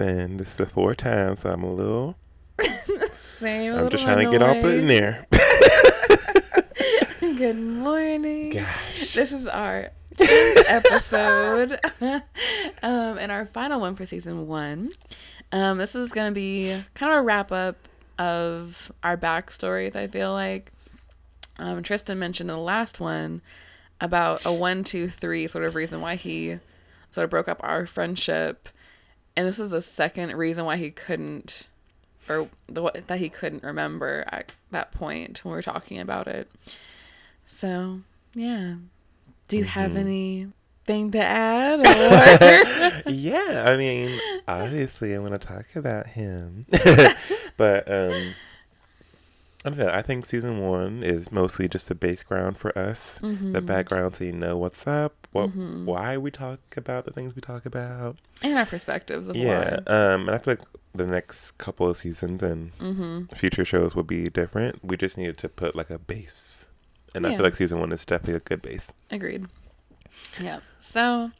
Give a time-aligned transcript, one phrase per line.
[0.00, 0.16] everyone.
[0.16, 0.36] Hey y'all, what's poppin'?
[0.36, 2.16] This is the fourth time, so I'm a little.
[3.38, 3.74] Same.
[3.74, 5.26] I'm just trying to get all put in there.
[7.20, 8.50] Good morning.
[8.50, 9.14] Gosh.
[9.14, 11.80] This is our 10th episode,
[12.82, 14.88] um, and our final one for season one.
[15.52, 17.76] Um, this is going to be kind of a wrap up
[18.18, 19.96] of our backstories.
[19.96, 20.72] I feel like
[21.58, 23.42] um, Tristan mentioned in the last one
[24.00, 26.58] about a one, two, three sort of reason why he
[27.10, 28.68] sort of broke up our friendship,
[29.36, 31.66] and this is the second reason why he couldn't,
[32.28, 36.50] or the that he couldn't remember at that point when we were talking about it.
[37.46, 38.00] So
[38.34, 38.74] yeah,
[39.48, 41.80] do you have anything to add?
[41.80, 43.10] Or?
[43.10, 44.18] yeah, I mean,
[44.48, 46.66] obviously, I want to talk about him,
[47.56, 48.34] but um,
[49.64, 49.88] I don't know.
[49.88, 54.24] I think season one is mostly just a base ground for us, the background, so
[54.24, 58.18] you know what's up, what, why we talk about the things we talk about.
[58.42, 62.42] and our perspectives of Yeah, um, and I feel like the next couple of seasons
[62.42, 63.34] and Mm-hmm.
[63.36, 64.84] future shows will be different.
[64.84, 66.68] We just needed to put like a base,
[67.14, 68.92] and I feel like season one is definitely a good base.
[69.10, 69.46] Agreed.
[70.40, 70.60] Yeah.
[70.78, 71.30] So,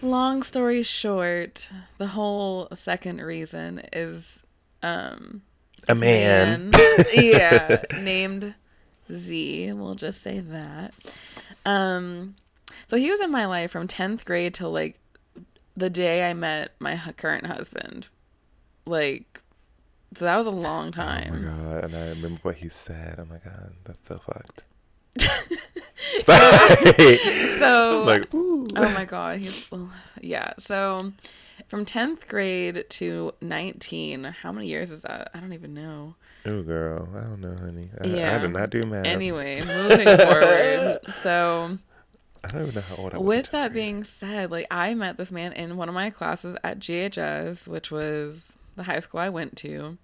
[0.00, 4.44] long story short, the whole second reason is
[4.82, 5.42] um
[5.88, 6.70] A this man.
[7.14, 8.54] yeah, named
[9.12, 9.72] Z.
[9.72, 10.94] We'll just say that.
[11.64, 12.34] Um
[12.86, 14.98] so he was in my life from 10th grade till like
[15.76, 18.08] the day I met my current husband.
[18.86, 19.42] Like
[20.16, 21.30] so that was a long time.
[21.32, 21.84] Oh my god!
[21.84, 23.16] And I remember what he said.
[23.18, 24.64] Oh my god, that's so fucked.
[26.22, 27.18] Sorry.
[27.58, 28.66] So I'm like, ooh.
[28.74, 29.66] Oh my god, he's
[30.22, 30.54] yeah.
[30.58, 31.12] So
[31.68, 35.30] from 10th grade to 19, how many years is that?
[35.34, 36.14] I don't even know.
[36.46, 37.88] oh girl, I don't know, honey.
[38.00, 38.38] I, I Yeah.
[38.38, 39.06] did not do math.
[39.06, 40.98] Anyway, moving forward.
[41.22, 41.78] So,
[42.44, 43.26] I don't even know how old I was.
[43.26, 46.78] with that being said, like I met this man in one of my classes at
[46.78, 49.98] GHS, which was the high school I went to.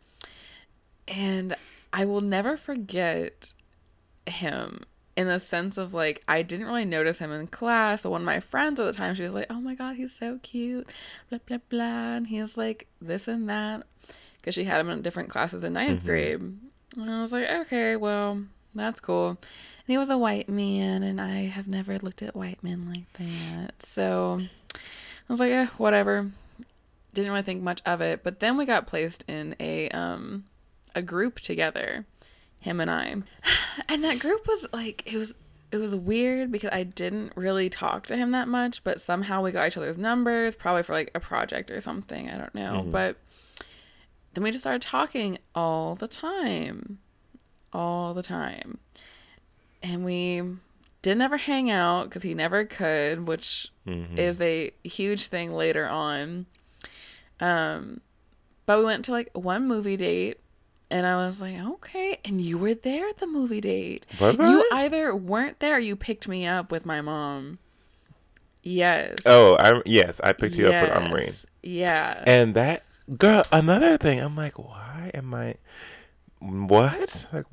[1.08, 1.54] And
[1.92, 3.53] I will never forget
[4.26, 4.80] him
[5.16, 8.26] in the sense of like I didn't really notice him in class, but one of
[8.26, 10.88] my friends at the time she was like, "Oh my god, he's so cute,"
[11.30, 13.84] blah blah blah, and he's like this and that
[14.36, 16.06] because she had him in different classes in ninth Mm-hmm.
[16.06, 16.41] grade.
[16.97, 18.42] And I was like, okay, well,
[18.74, 19.28] that's cool.
[19.30, 19.38] And
[19.86, 23.82] he was a white man, and I have never looked at white men like that.
[23.82, 26.30] So I was like, eh, whatever.
[27.14, 28.22] Didn't really think much of it.
[28.22, 30.44] But then we got placed in a um
[30.94, 32.04] a group together,
[32.64, 33.14] him and I.
[33.88, 35.34] And that group was like it was
[35.72, 39.50] it was weird because I didn't really talk to him that much, but somehow we
[39.52, 42.30] got each other's numbers, probably for like a project or something.
[42.30, 42.84] I don't know.
[42.86, 43.16] But
[44.32, 46.98] then we just started talking all the time.
[47.72, 48.78] All the time.
[49.82, 50.42] And we
[51.03, 54.16] didn't ever hang out because he never could, which Mhm.
[54.19, 56.47] is a huge thing later on.
[57.41, 58.00] Um,
[58.66, 60.38] but we went to like one movie date,
[60.94, 62.21] and I was like, okay.
[62.25, 64.06] And you were there at the movie date.
[64.21, 64.84] Was You I?
[64.84, 67.59] either weren't there or you picked me up with my mom.
[68.62, 69.19] Yes.
[69.27, 71.47] Oh, I yes, I picked you up with Yes.
[71.65, 72.22] Yeah.
[72.28, 72.84] And that
[73.19, 75.56] girl, another thing, I'm like, why am I?
[76.38, 77.27] What?
[77.33, 77.47] Like,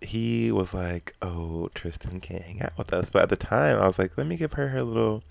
[0.00, 3.10] he was like, oh, Tristan can't hang out with us.
[3.10, 5.22] But at the time, I was like, let me give her her little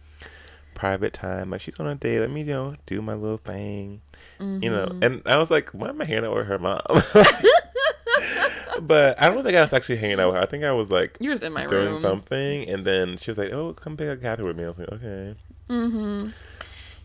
[0.77, 1.49] private time.
[1.49, 2.19] Like, she's on a date.
[2.19, 4.01] Let me, you know, do my little thing.
[4.39, 4.85] You know.
[4.85, 5.03] Mm-hmm.
[5.03, 6.79] And I was like, why am I hanging out with her mom?
[8.81, 10.41] but I don't think I was actually hanging out with her.
[10.41, 12.01] I think I was like you just in my doing room.
[12.01, 14.65] something, and then she was like, oh, come pick up Catherine with me.
[14.65, 15.35] I was like, okay.
[15.69, 16.29] Mm-hmm.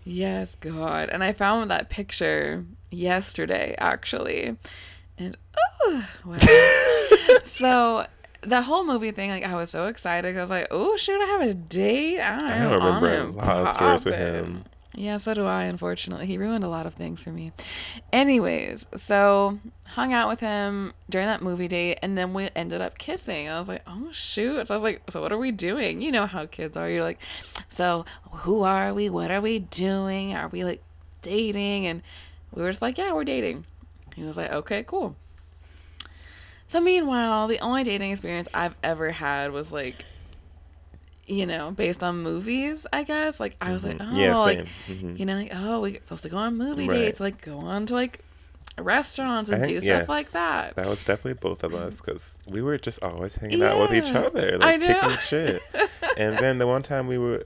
[0.04, 1.08] Yes, God.
[1.10, 4.56] And I found that picture yesterday, actually.
[5.16, 5.36] And
[5.84, 6.38] oh, wow.
[7.44, 8.06] so
[8.42, 10.36] the whole movie thing, like I was so excited.
[10.36, 12.20] I was like, oh shoot, I have a date.
[12.20, 14.64] I, I remember a lot of stories with him.
[14.94, 16.26] Yeah, so do I, unfortunately.
[16.26, 17.52] He ruined a lot of things for me.
[18.12, 22.98] Anyways, so hung out with him during that movie date and then we ended up
[22.98, 23.48] kissing.
[23.48, 24.66] I was like, oh shoot.
[24.66, 26.02] So I was like, so what are we doing?
[26.02, 26.90] You know how kids are.
[26.90, 27.20] You're like,
[27.68, 29.08] so who are we?
[29.08, 30.34] What are we doing?
[30.34, 30.82] Are we like
[31.22, 31.86] dating?
[31.86, 32.02] And
[32.52, 33.64] we were just like, yeah, we're dating.
[34.14, 35.16] He was like, okay, cool.
[36.72, 40.06] So meanwhile, the only dating experience I've ever had was like,
[41.26, 43.38] you know, based on movies, I guess.
[43.38, 44.16] Like I was like, oh, Mhm.
[44.16, 44.66] Yeah, like.
[44.88, 45.19] Mhm.
[45.19, 46.96] you know, like oh, we're supposed to go on movie Right.
[46.96, 48.20] dates, like go on to like
[48.78, 50.74] restaurants and I do think- stuff like that.
[50.76, 54.10] That was definitely both of us because we were just always hanging out with each
[54.10, 55.62] Yeah, other, I like kicking shit.
[56.16, 57.44] and then the one time we were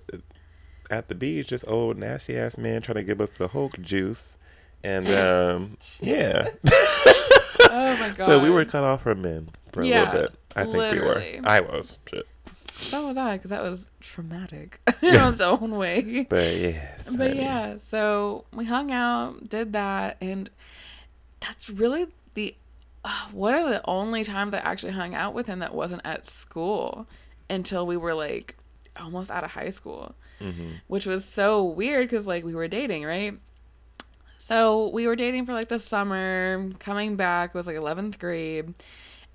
[0.88, 4.36] at the beach, this old nasty ass man trying to give us the Hulk juice,
[4.84, 6.50] and um, yeah.
[7.70, 8.26] oh my god.
[8.26, 10.34] so we were cut off from men for a Yeah, little bit.
[10.54, 11.32] I think literally.
[11.34, 11.48] we were.
[11.48, 11.98] I was.
[12.10, 12.26] Shit.
[12.78, 16.26] so was I, because that was traumatic in its own way.
[16.28, 17.16] But yes.
[17.16, 17.40] But honey.
[17.40, 20.48] yeah, so we hung out, did that, and
[21.40, 22.54] that's really the
[23.04, 26.28] uh, one of the only times I actually hung out with him that wasn't at
[26.28, 27.06] school
[27.48, 28.56] until we were like
[28.98, 30.80] almost out of high school, Mhm.
[30.88, 33.38] which was so weird because like we were dating, right?
[34.46, 38.74] So we were dating for like the summer, coming back it was like 11th grade.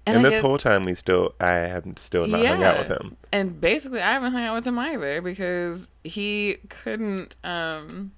[0.05, 2.87] And, I this get- whole time we still, I have still not hung out with
[2.89, 2.95] Yeah.
[2.95, 3.17] him.
[3.33, 8.13] and basically I haven't hung out with him either because he couldn't um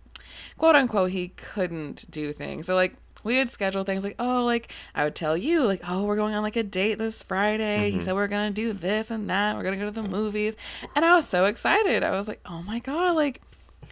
[0.59, 2.67] quote unquote he couldn't do things.
[2.67, 2.93] So like
[3.23, 6.35] we would schedule things like, oh, like I would tell you, like, oh, we're going
[6.35, 7.89] on like a date this Friday.
[7.89, 8.05] He Mhm.
[8.05, 9.55] said we're gonna do this and that.
[9.55, 10.53] We're gonna go to the movies,
[10.95, 12.03] and I was so excited.
[12.03, 13.41] I was like, oh my god, like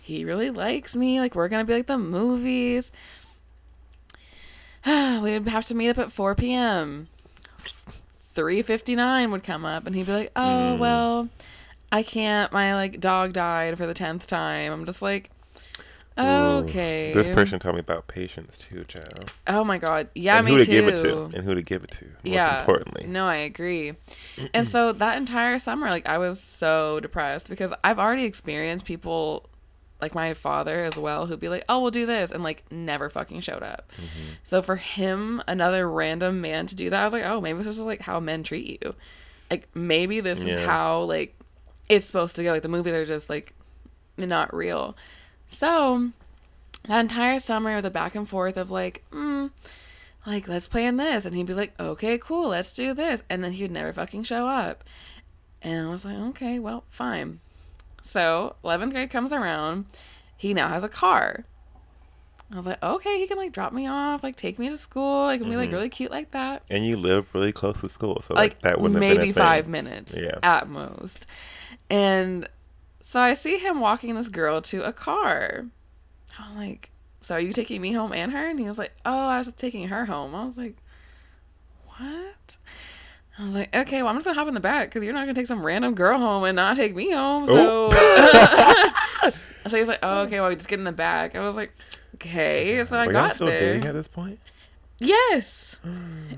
[0.02, 1.20] he really likes me.
[1.20, 2.92] Like we're gonna be like the movies.
[4.86, 7.08] we would have to meet up at 4 p.m.
[8.36, 10.80] 3:59 would come up, and he'd be like, oh Mm.
[10.80, 11.30] well,
[11.92, 12.52] I can't.
[12.52, 14.72] My like dog died for the tenth time.
[14.72, 15.30] I'm just like.
[16.20, 16.24] Ooh.
[16.24, 17.12] Okay.
[17.14, 19.32] This person told me about patience too, child.
[19.48, 20.10] Oh my god.
[20.14, 20.72] Yeah, and me who to too.
[20.72, 22.06] give it to, and who to give it to.
[22.06, 22.60] Most yeah.
[22.60, 23.08] importantly.
[23.08, 23.94] No, I agree.
[24.54, 29.50] and so that entire summer, like I was so depressed because I've already experienced people
[30.02, 33.10] like my father as well who'd be like, "Oh, we'll do this," and like never
[33.10, 33.92] fucking showed up.
[33.96, 34.34] Mm-hmm.
[34.44, 37.78] So for him, another random man to do that, I was like, "Oh, maybe this
[37.78, 38.96] is like how men treat you.
[39.50, 41.36] Like maybe this is how like
[41.90, 42.52] it's supposed to go.
[42.52, 43.54] Like the movie, they're just like
[44.18, 44.96] not real."
[45.48, 46.12] So
[46.88, 49.52] that entire summer was a back and forth of like, mm,
[50.26, 53.52] like let's plan this, and he'd be like, okay, cool, let's do this, and then
[53.52, 54.84] he would never fucking show up,
[55.62, 57.40] and I was like, okay, well, fine.
[58.02, 59.86] So eleventh grade comes around,
[60.38, 61.46] he now has a car.
[62.52, 65.24] I was like, okay, he can like drop me off, like take me to school,
[65.26, 65.74] like be like Mhm.
[65.74, 68.82] really cute like that And you live really close to school, so like, like that
[68.82, 69.72] wouldn't have maybe been a five thing.
[69.72, 70.40] minutes Yeah.
[70.44, 71.26] at most.
[71.90, 72.50] And
[73.04, 75.66] so I see him walking this girl to a car.
[76.38, 76.90] I'm like,
[77.22, 78.50] so are you taking me home and her?
[78.50, 80.36] And he was like, oh, I was taking her home.
[80.36, 80.76] I was like,
[81.98, 82.58] what?
[83.42, 85.22] I was like, okay, well, I'm just gonna hop in the back because you're not
[85.22, 87.48] gonna take some random girl home and not take me home.
[87.48, 89.32] So, Oh.
[89.68, 91.36] so he's like, oh, okay, well, we just get in the back.
[91.36, 91.72] I was like,
[92.16, 92.84] okay.
[92.86, 93.60] So I Were got still there.
[93.60, 94.40] dating at this point?
[95.00, 95.76] Yes.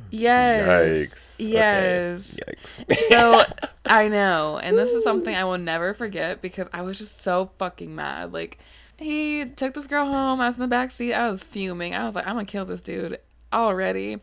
[0.09, 1.09] Yes.
[1.09, 1.35] Yikes.
[1.41, 1.51] Okay.
[1.51, 2.35] Yes.
[2.47, 3.09] Yikes.
[3.09, 3.43] So
[3.87, 7.49] I know, and this is something I will never forget because I was just so
[7.57, 8.31] fucking mad.
[8.31, 8.59] Like
[8.97, 10.39] he took this girl home.
[10.39, 11.13] I was in the back seat.
[11.15, 11.95] I was fuming.
[11.95, 13.17] I was like, I'm gonna kill this dude
[13.51, 14.19] already.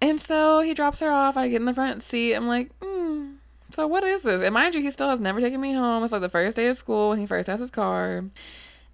[0.00, 1.36] And so he drops her off.
[1.36, 2.34] I get in the front seat.
[2.34, 3.32] I'm like, hmm.
[3.70, 4.40] So what is this?
[4.40, 6.02] And mind you, he still has never taken me home.
[6.02, 8.24] It's like the first day of school when he first has his car.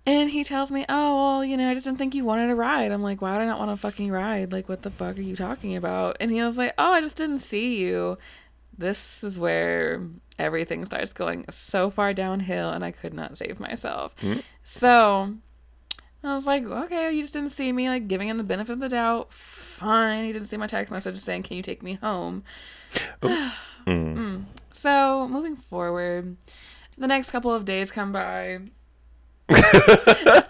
[0.08, 2.54] And he tells me, "Oh, well, you know, I just didn't think you wanted a
[2.54, 4.52] ride." I'm like, "Why would I not want a fucking ride?
[4.52, 7.16] Like, what the fuck are you talking about?" And he was like, "Oh, I just
[7.16, 8.16] didn't see you."
[8.78, 10.02] This is where
[10.38, 14.14] everything starts going so far downhill, and I could not save myself.
[14.20, 14.40] Hmm?
[14.62, 15.34] So
[16.22, 18.80] I was like, "Okay, you just didn't see me." Like, giving him the benefit of
[18.80, 19.32] the doubt.
[19.76, 20.24] Fine.
[20.24, 22.44] He didn't see my text message saying, "Can you take me home?"
[23.86, 24.46] Mm.
[24.72, 26.36] So moving forward,
[26.98, 28.58] the next couple of days come by.
[29.48, 30.46] the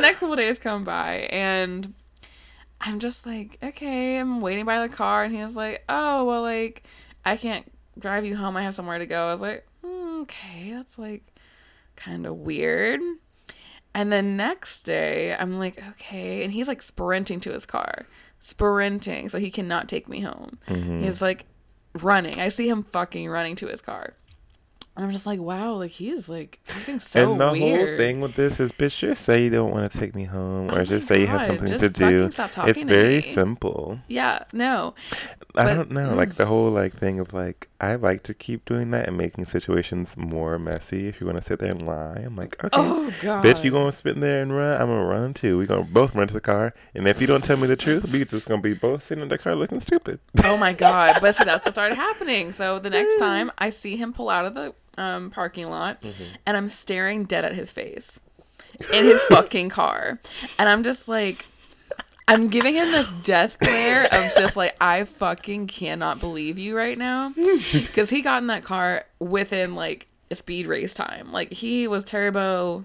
[0.00, 1.92] next couple of days come by, and
[2.80, 6.82] I'm just like, okay, I'm waiting by the car, and he's like, oh, well, like,
[7.26, 8.56] I can't drive you home.
[8.56, 9.28] I have somewhere to go.
[9.28, 11.34] I was like, "Hmm, okay, that's like
[11.96, 13.00] kind of weird.
[13.94, 18.06] And then next day, I'm like, okay, and he's like sprinting to his car,
[18.40, 20.58] sprinting, so he cannot take me home.
[20.68, 21.02] Mhm.
[21.02, 21.46] He's like
[21.94, 22.40] running.
[22.40, 24.14] I see him fucking running to his car.
[24.96, 27.88] And I'm just like, wow, like he's like acting so and the weird.
[27.90, 30.68] whole thing with this is, bitch, just say you don't want to take me home,
[30.70, 32.30] Oh or my just say you have something to do.
[32.32, 33.20] stop talking It's to very me.
[33.20, 34.00] simple.
[34.08, 34.94] Yeah, no.
[35.54, 38.64] I But- don't know, like the whole like thing of like I like to keep
[38.64, 41.06] doing that and making situations more messy.
[41.06, 43.92] If you want to sit there and lie, I'm like, okay, Oh bitch, you gonna
[43.92, 44.80] sit in there and run?
[44.80, 45.58] I'm gonna run too.
[45.58, 48.10] We gonna both run to the car, and if you don't tell me the truth,
[48.10, 50.18] we just gonna be both sitting in the car looking stupid.
[50.42, 51.18] Oh my god.
[51.20, 52.50] But so that's what started happening.
[52.50, 56.24] So the next time I see him pull out of the um, parking lot Mm-hmm.
[56.46, 58.18] and I'm staring dead at his face
[58.92, 60.18] in his fucking car.
[60.58, 61.46] And I'm just like
[62.28, 66.96] I'm giving him this death glare of just like I fucking cannot believe you right
[66.98, 67.30] now
[67.72, 71.32] because he got in that car within like a speed race time.
[71.32, 72.84] Like he was turbo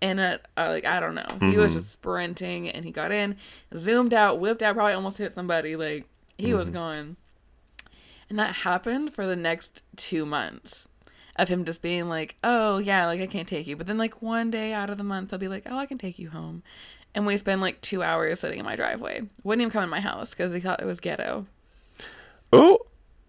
[0.00, 0.44] in it.
[0.56, 1.50] Uh, like I don't know.
[1.50, 1.76] He was Mhm.
[1.76, 3.36] just sprinting and he got in,
[3.76, 5.76] zoomed out, whipped out, probably almost hit somebody.
[5.76, 6.06] Like
[6.36, 7.16] he was going,
[8.28, 10.86] and that happened for the next two months
[11.36, 14.20] of him just being like, "Oh yeah, like I can't take you," but then like
[14.20, 16.62] one day out of the month he'll be like, "Oh, I can take you home."
[17.14, 19.22] And we spend like two hours sitting in my driveway.
[19.42, 21.46] Wouldn't even come in my house because he thought it was ghetto.
[22.52, 22.78] Oh,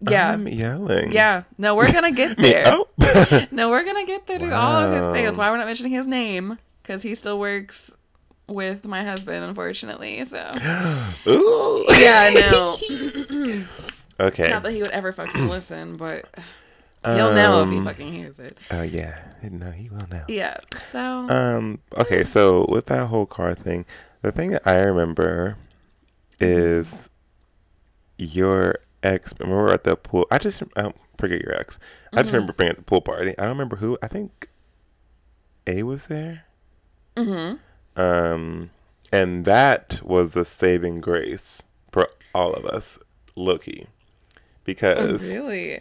[0.00, 0.30] Yeah.
[0.32, 1.12] I'm yelling.
[1.12, 1.42] Yeah.
[1.58, 2.64] No, we're gonna get there.
[2.66, 2.88] oh.
[3.50, 5.26] No, we're gonna get there to all of his things.
[5.26, 7.90] That's why we're not mentioning his name because he still works
[8.48, 10.24] with my husband, unfortunately.
[10.24, 10.36] So
[11.26, 11.84] Ooh.
[11.98, 13.64] yeah, I know.
[14.20, 14.46] Okay.
[14.48, 16.26] Not that he would ever fucking listen, but
[17.04, 18.56] he'll know if he Um, fucking hears it.
[18.70, 19.18] Oh yeah.
[19.42, 20.24] No, he will now.
[20.28, 20.58] Yeah.
[20.92, 21.80] So Um.
[21.96, 22.24] Okay.
[22.24, 23.84] So with that whole car thing,
[24.22, 25.56] the thing that I remember
[26.40, 27.08] is
[28.18, 29.34] your ex.
[29.40, 31.78] Were at the pool, I just I don't forget your ex.
[32.12, 32.34] I just Mhm.
[32.34, 33.30] remember being at the pool party.
[33.38, 33.98] I don't remember who.
[34.02, 34.48] I think
[35.66, 36.44] A was there.
[37.16, 37.54] hmm
[37.96, 38.70] Um,
[39.12, 42.98] and that was a saving grace for all of us,
[43.36, 43.86] Loki,
[44.62, 45.80] Oh, because Oh, really,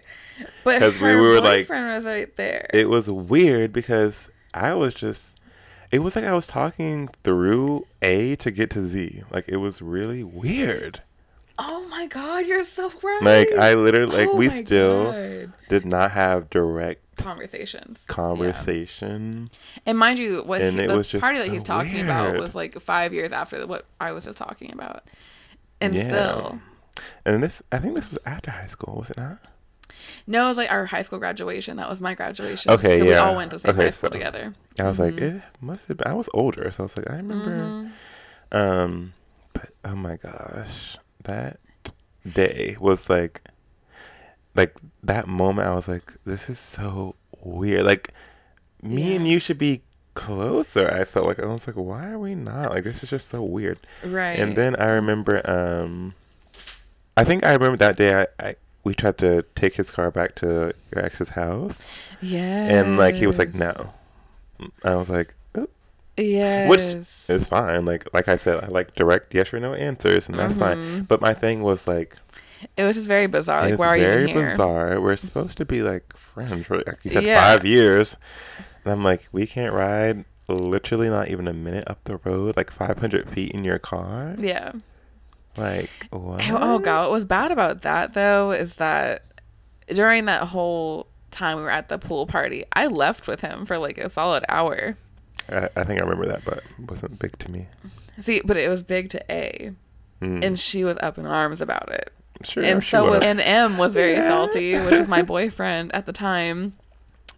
[0.64, 2.68] but 'cause we were, like- boyfriend was right there.
[2.74, 5.38] it was weird because I was just
[5.92, 9.24] it was like I was talking through A to get to Z.
[9.30, 11.02] Like it was really weird.
[11.60, 13.22] oh my god, you're so right.
[13.22, 15.54] Like I literally like Oh we still God.
[15.70, 18.04] did not have direct conversations.
[18.10, 18.16] Yeah.
[18.16, 19.52] conversation.
[19.86, 22.00] And mind you, what And he, it the was just party that so he's talking
[22.02, 25.04] about was like five years after what I was just talking about,
[25.82, 26.08] and Yeah.
[26.08, 26.60] still,
[27.26, 29.38] And this I think this was after high school, was it not?
[30.26, 31.78] no, it was like our high school graduation.
[31.78, 32.72] That was my graduation.
[32.72, 34.54] Okay, so we all went to same Okay, high school so- together.
[34.80, 35.38] I was like, Mhm.
[35.38, 37.92] it must have been I was older, so I was like, I remember Mhm.
[38.54, 39.14] Um,
[39.54, 41.60] but oh my gosh, that
[42.32, 43.42] day was like,
[44.56, 45.68] like that moment.
[45.68, 47.86] I was like, this is so weird.
[47.86, 48.10] Like,
[48.82, 49.82] me and you should be
[50.14, 50.90] closer.
[50.92, 52.72] I felt like I was like, why are we not?
[52.72, 53.80] Like, this is just so weird.
[54.06, 54.40] Right.
[54.40, 56.14] And then I remember, um,
[57.18, 58.22] I think I remember that day.
[58.22, 61.88] I, I we tried to take his car back to your ex's house,
[62.22, 63.94] yeah, and like he was like, no.
[64.84, 65.34] I was like,
[66.18, 66.96] yeah, Which
[67.28, 67.86] is fine.
[67.86, 70.78] Like like I said, I like direct yes or no answers, and that's fine.
[70.78, 71.08] Mhm.
[71.08, 72.16] But my thing was like,
[72.78, 73.62] It was just very bizarre.
[73.70, 74.50] Like, why are you very here?
[74.52, 75.02] bizarre.
[75.02, 77.42] We're supposed to be like friends for like you said Yeah.
[77.42, 78.18] five years,
[78.84, 82.70] and I'm like, we can't ride literally not even a minute up the road, like
[82.72, 84.36] 500 feet in your car.
[84.38, 84.74] Yeah.
[85.58, 86.42] Like what?
[86.50, 89.24] Oh, god, what was bad about that though is that
[89.88, 93.78] during that whole time we were at the pool party, I left with him for
[93.78, 94.98] like a solid hour.
[95.50, 97.68] I, I think I remember that, but it wasn't big to me.
[98.22, 99.72] See, but it was big to A,
[100.22, 100.46] Mm.
[100.46, 102.14] and she was up in arms about it.
[102.44, 104.28] sure, and so was, and M was very Yeah.
[104.28, 106.74] salty, which was my boyfriend at the time,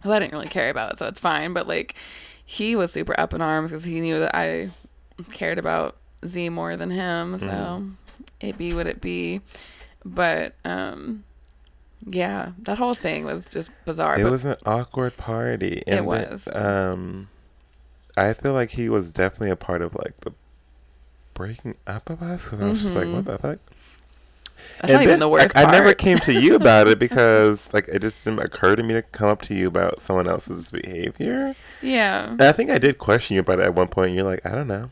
[0.02, 1.54] who I didn't really care about, so it's fine.
[1.54, 1.94] But like,
[2.44, 4.68] he was super up in arms because he knew that I
[5.32, 7.38] cared about Z more than him.
[7.38, 7.92] So Mhm.
[8.40, 9.40] It be what it be.
[10.04, 11.24] But um,
[12.06, 14.18] yeah, that whole thing was just bizarre.
[14.18, 15.78] it was an awkward party.
[15.86, 16.48] It and then, was.
[16.52, 17.28] um,
[18.16, 20.32] I feel like he was definitely a part of like the
[21.32, 23.14] breaking up of us because I was just like, Mhm.
[23.14, 23.58] what the fuck?
[24.80, 27.86] that's not even the worst like, I never came to you about it because like
[27.88, 31.54] it just didn't occur to me to come up to you about someone else's behavior.
[31.82, 32.28] yeah.
[32.30, 34.08] And I think I did question you about it at one point.
[34.08, 34.90] And you're like, I don't know,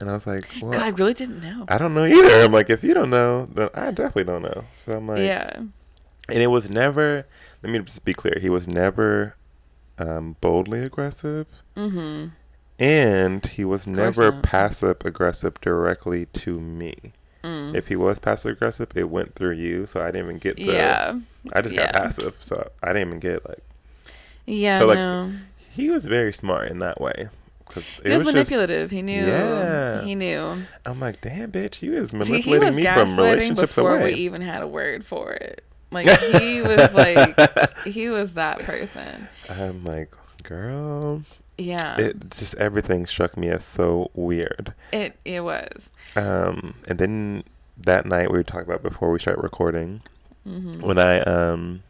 [0.00, 1.64] and I was like, well, God, I really didn't know.
[1.68, 2.42] I don't know either.
[2.44, 4.64] I'm like, if you don't know, then I definitely don't know.
[4.84, 5.56] So I'm like, yeah.
[5.56, 7.26] and it was never.
[7.62, 8.38] Let me just be clear.
[8.40, 9.34] He was never
[9.98, 12.28] um, boldly aggressive, Mm-hmm.
[12.78, 14.42] and he was never not.
[14.42, 16.94] passive aggressive directly to me.
[17.42, 17.74] Mm.
[17.74, 20.64] If he was passive aggressive, it went through you, so I didn't even get the.
[20.64, 21.18] yeah.
[21.52, 23.62] I just got passive, so I didn't even get like.
[24.46, 24.80] Yeah.
[24.80, 25.32] So, like, no.
[25.70, 27.28] He was very smart in that way.
[27.68, 28.90] 'Cause it He was, just- manipulative.
[28.90, 29.26] he knew.
[29.26, 30.02] Yeah.
[30.02, 30.62] He knew.
[30.84, 34.14] I'm like, damn, bitch, you is See, manipulating was me from relationships before away.
[34.14, 35.62] we even had a word for it.
[35.90, 36.08] Like
[36.40, 39.28] he was like he was that person.
[39.48, 41.22] I'm like, girl,
[41.58, 41.96] Yeah.
[41.98, 44.74] it just everything struck me as so weird.
[44.92, 45.90] it it was.
[46.16, 47.44] Um, and then
[47.78, 50.00] that night we were talking about before we start recording
[50.44, 51.82] hmm when I um.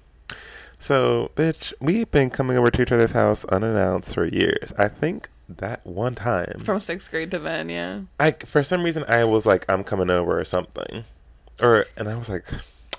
[0.79, 4.75] So, bitch, we've been coming over to each other's house unannounced for years.
[4.77, 8.01] I think that one time, From sixth grade to then, yeah.
[8.19, 11.05] I for some reason I was like, I'm coming over or something,
[11.61, 12.45] or and I was like,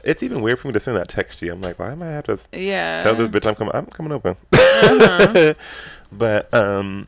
[0.04, 1.52] it's even weird for me to send that text to you.
[1.54, 3.02] I'm like, why am I have to Yeah.
[3.04, 3.76] tell this bitch I'm coming?
[3.76, 4.38] I'm coming over.
[4.54, 5.54] Uh-huh.
[6.12, 7.08] but um,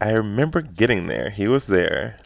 [0.00, 1.30] I remember getting there.
[1.30, 2.18] He was there.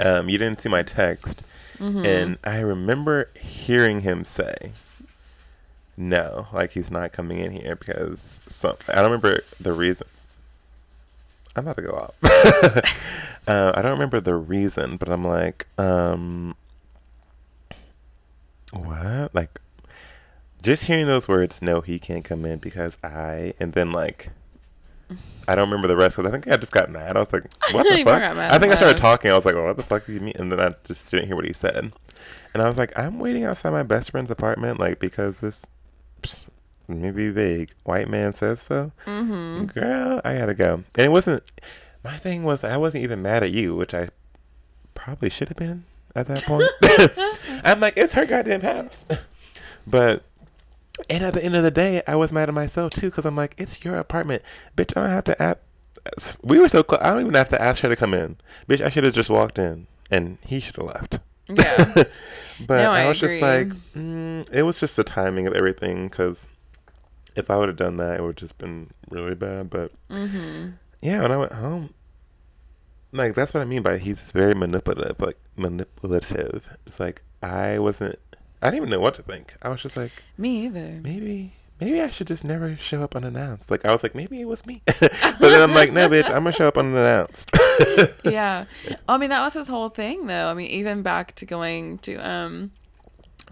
[0.00, 1.42] Um, you didn't see my text,
[1.78, 2.04] Mhm.
[2.04, 4.72] and I remember hearing him say,
[5.96, 10.08] "No, like he's not coming in here because some." I don't remember the reason.
[11.54, 12.14] I'm about to go off.
[13.46, 16.54] uh, I don't remember the reason, but I'm like, um,
[18.72, 19.34] what?
[19.34, 19.60] Like,
[20.62, 24.30] just hearing those words, no, he can't come in because I, and then like,
[25.46, 27.16] I don't remember the rest because I think I just got mad.
[27.16, 27.42] I was like,
[27.72, 28.22] what the fuck?
[28.22, 29.30] I think I started talking.
[29.30, 30.34] I was like, well, what the fuck do you mean?
[30.36, 31.92] And then I just didn't hear what he said.
[32.54, 35.66] And I was like, I'm waiting outside my best friend's apartment, like because this
[36.88, 38.92] psh, maybe vague white man says so.
[39.06, 39.66] Mm-hmm.
[39.66, 40.84] Girl, I gotta go.
[40.94, 41.42] And it wasn't.
[42.04, 44.10] My thing was I wasn't even mad at you, which I
[44.94, 45.84] probably should have been
[46.14, 46.68] at that point.
[47.64, 49.06] I'm like, it's her goddamn house.
[49.86, 50.24] but
[51.08, 53.36] and at the end of the day, I was mad at myself too because I'm
[53.36, 54.42] like, it's your apartment,
[54.76, 54.92] bitch.
[54.96, 55.58] I don't have to ask.
[56.42, 57.00] We were so close.
[57.02, 58.36] I don't even have to ask her to come in,
[58.68, 58.80] bitch.
[58.80, 61.18] I should have just walked in, and he should have left.
[61.48, 62.04] Yeah.
[62.66, 66.08] but No, I I was just like, mm, it was just the timing of everything.
[66.08, 66.46] Because
[67.36, 69.70] if I would have done that, it would have just been really bad.
[69.70, 70.70] But mm-hmm.
[71.00, 71.94] yeah, when I went home,
[73.12, 76.68] like that's what I mean by he's very manipulative, like manipulative.
[76.86, 78.18] It's like I wasn't,
[78.60, 79.54] I didn't even know what to think.
[79.62, 81.00] I was just like, Me either.
[81.02, 83.70] maybe, maybe I should just never show up unannounced.
[83.70, 86.44] Like I was like, maybe it was me, but then I'm like, no, bitch, I'm
[86.44, 87.50] gonna show up unannounced.
[88.24, 88.64] yeah.
[89.08, 90.48] I mean, that was his whole thing, though.
[90.48, 92.72] I mean, even back to going to um.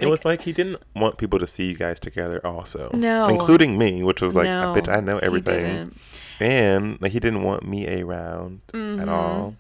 [0.00, 2.90] It was like he didn't want people to see you guys together, also.
[2.95, 3.26] No.
[3.26, 5.95] including me, which was like, no, bitch, I know he everything,
[6.40, 9.09] and like he didn't want me around at Mhm.
[9.09, 9.54] all.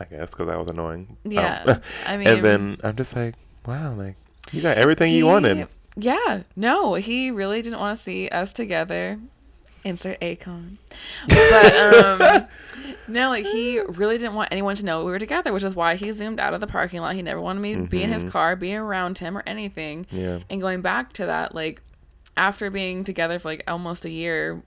[0.00, 1.16] I guess because I was annoying.
[1.24, 1.76] I don't- Yeah.
[2.06, 3.34] I mean, and then I'm just like,
[3.66, 4.16] wow, like
[4.52, 5.68] you got everything you wanted.
[5.96, 6.42] Yeah.
[6.56, 9.18] No, he really didn't want to see us together.
[9.84, 10.76] Insert Akon.
[11.28, 12.46] But um
[13.08, 15.94] no, like he really didn't want anyone to know we were together, which is why
[15.96, 17.14] he zoomed out of the parking lot.
[17.14, 18.30] He never wanted me to be in his Mhm.
[18.30, 20.06] car, be around him or anything.
[20.10, 20.38] Yeah.
[20.48, 21.82] And going back to that, like
[22.36, 24.62] after being together for like almost a year,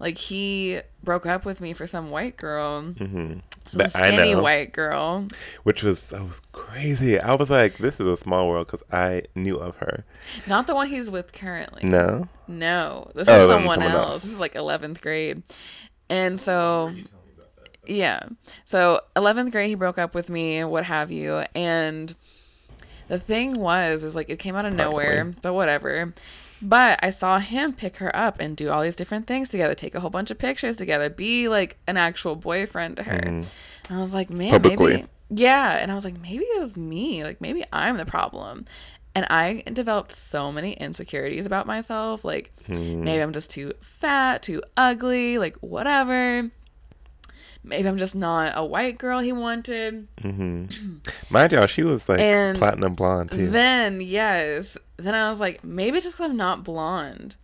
[0.00, 2.82] like he broke up with me for some white girl.
[2.82, 3.34] hmm
[3.68, 4.42] Some But I skinny know.
[4.42, 5.26] white girl.
[5.62, 7.18] Which was that was crazy.
[7.18, 10.04] I was like, this is a small world because I knew of her.
[10.46, 11.82] Not the one he's with currently.
[11.84, 12.28] No.
[12.46, 14.12] No, this Oh, is someone, someone else.
[14.14, 14.22] else.
[14.24, 15.42] This is like 11th grade.
[16.10, 16.94] And so,
[17.86, 18.20] yeah.
[18.66, 21.44] So, 11th grade, he broke up with me, what have you.
[21.54, 22.14] And
[23.08, 26.12] the thing was, is like it came out of nowhere, but whatever.
[26.66, 29.94] But I saw him pick her up and do all these different things together, take
[29.94, 33.18] a whole bunch of pictures together, be like an actual boyfriend to her.
[33.18, 33.46] Mhm.
[33.88, 34.94] And I was like, man, Publicly.
[34.94, 35.08] maybe.
[35.28, 35.72] Yeah.
[35.76, 37.22] And I was like, maybe it was me.
[37.22, 38.64] Like, maybe I'm the problem.
[39.14, 42.24] And I developed so many insecurities about myself.
[42.24, 42.96] Like, Mhm.
[43.02, 46.50] maybe I'm just too fat, too ugly, like, whatever.
[47.66, 50.06] Maybe I'm just not a white girl he wanted.
[50.18, 50.96] Mm-hmm.
[51.30, 53.48] Mind y'all, she was like And platinum blonde too.
[53.48, 54.76] Then, yes.
[54.98, 57.36] Then I was like, maybe it's just 'cause I'm not blonde.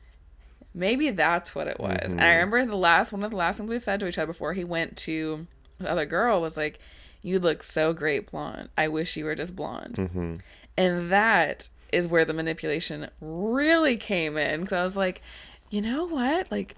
[0.75, 1.99] Maybe that's what it was.
[2.13, 2.31] And I Mhm.
[2.35, 4.63] remember the last one of the last things we said to each other before he
[4.63, 5.47] went to
[5.79, 6.79] the other girl was like,
[7.23, 8.69] You look so great blonde.
[8.79, 9.97] I wish you were just blonde.
[9.97, 10.37] hmm
[10.79, 14.61] And that is where the manipulation really came in.
[14.61, 15.21] Because I was like,
[15.71, 16.51] you know what?
[16.51, 16.77] Like,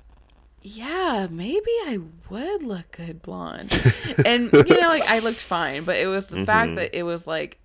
[0.63, 1.99] yeah, maybe I
[2.31, 3.73] would look good blonde.
[4.25, 5.85] and, you know, like, I looked fine.
[5.85, 6.77] But it was the fact Mhm.
[6.77, 7.59] that it was like,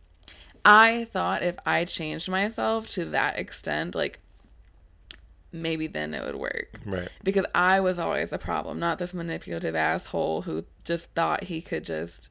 [0.66, 4.20] I thought if I changed myself to that extent, like,
[5.52, 6.70] maybe then it would work.
[6.86, 7.10] Right.
[7.24, 11.86] Because I was always the problem, not this manipulative asshole who just thought he could
[11.86, 12.30] just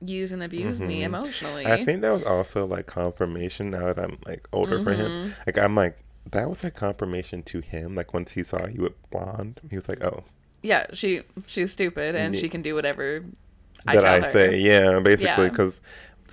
[0.00, 1.04] use and abuse me Mhm.
[1.06, 1.66] emotionally.
[1.66, 5.10] I think that was also like confirmation now that I'm like older for him.
[5.10, 5.46] Mhm.
[5.46, 5.96] Like I'm like
[6.30, 7.94] that was like confirmation to him.
[7.94, 10.24] Like once he saw you with blonde, he was like, "Oh,
[10.62, 13.24] yeah, she she's stupid and Ye- she can do whatever
[13.86, 14.32] I that I, her.
[14.32, 15.48] say." Yeah, basically Yeah.
[15.50, 15.80] because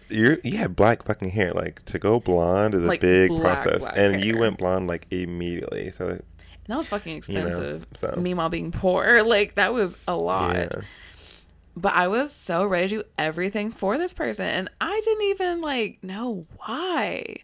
[0.09, 1.51] you you had black fucking hair.
[1.53, 4.87] Like to go blonde is Like, a big black, process, black and you went blonde
[4.87, 5.91] like immediately.
[5.91, 6.21] So
[6.67, 7.85] that was fucking You know, expensive.
[7.95, 10.55] so- Meanwhile, being poor, like that was a lot.
[10.55, 10.69] yeah,
[11.75, 15.61] But I was so ready to do everything for this person, and I didn't even
[15.61, 17.37] like know why.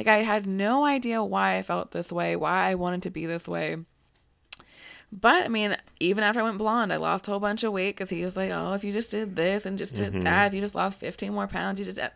[0.00, 3.26] Like I had no idea why I felt this way, why I wanted to be
[3.26, 3.76] this way.
[5.12, 7.96] But I mean, even after I went blonde, I lost a whole bunch of weight
[7.96, 10.22] because he was like, "Oh, if you just did this and just did Mhm.
[10.24, 12.14] that, if you just lost 15 more pounds, you did that."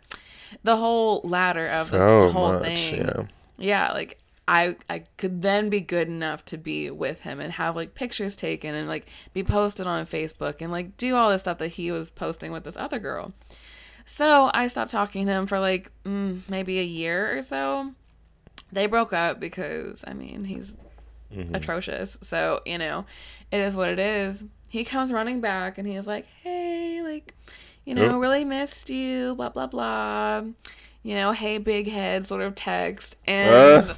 [0.63, 2.63] The whole ladder of the, so the whole much.
[2.63, 2.97] thing.
[2.97, 3.23] Yeah,
[3.59, 4.19] yeah like
[4.49, 8.35] i i could then be good enough to be with him and have like pictures
[8.35, 11.91] taken and like be posted on facebook and like do all this stuff that he
[11.91, 13.33] was posting with this other girl
[14.05, 17.91] so i stopped talking to him for like mm, maybe a year or so
[18.73, 20.73] they broke up because i mean he's
[21.35, 21.57] Mhm.
[21.57, 22.17] atrocious.
[22.23, 23.07] So, you know,
[23.51, 24.45] it is what it is.
[24.69, 27.35] He comes running back and he's like, hey, like,
[27.85, 28.19] you know, Oh.
[28.19, 30.43] really missed you, blah, blah, blah.
[31.03, 33.17] You know, hey, big head sort of text.
[33.27, 33.95] And Uh,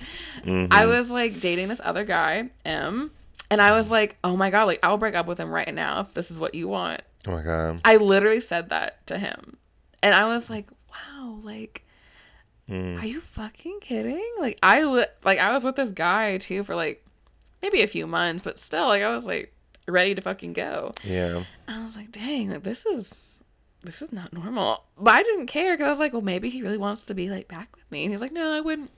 [0.46, 0.68] Mhm.
[0.70, 3.10] I was like dating this other guy, M.
[3.50, 6.00] And I was like, oh my God, like, I'll break up with him right now
[6.00, 7.02] if this is what you want.
[7.28, 7.82] Oh my god.
[7.84, 9.58] I literally said that to him.
[10.06, 11.82] And I was like, wow, like,
[12.68, 13.00] Mm.
[13.00, 14.28] are you fucking kidding?
[14.40, 17.04] Like I li- like I was with this guy too for like
[17.62, 19.52] maybe a few months, but still like I was like
[19.86, 20.90] ready to fucking go.
[21.04, 21.44] Yeah.
[21.68, 23.08] I was like, dang, like this is
[23.84, 24.82] this is not normal.
[24.98, 27.30] But I didn't care because I was like, well, maybe he really wants to be
[27.30, 28.02] like back with me.
[28.02, 28.90] And he's like, no, I wouldn't,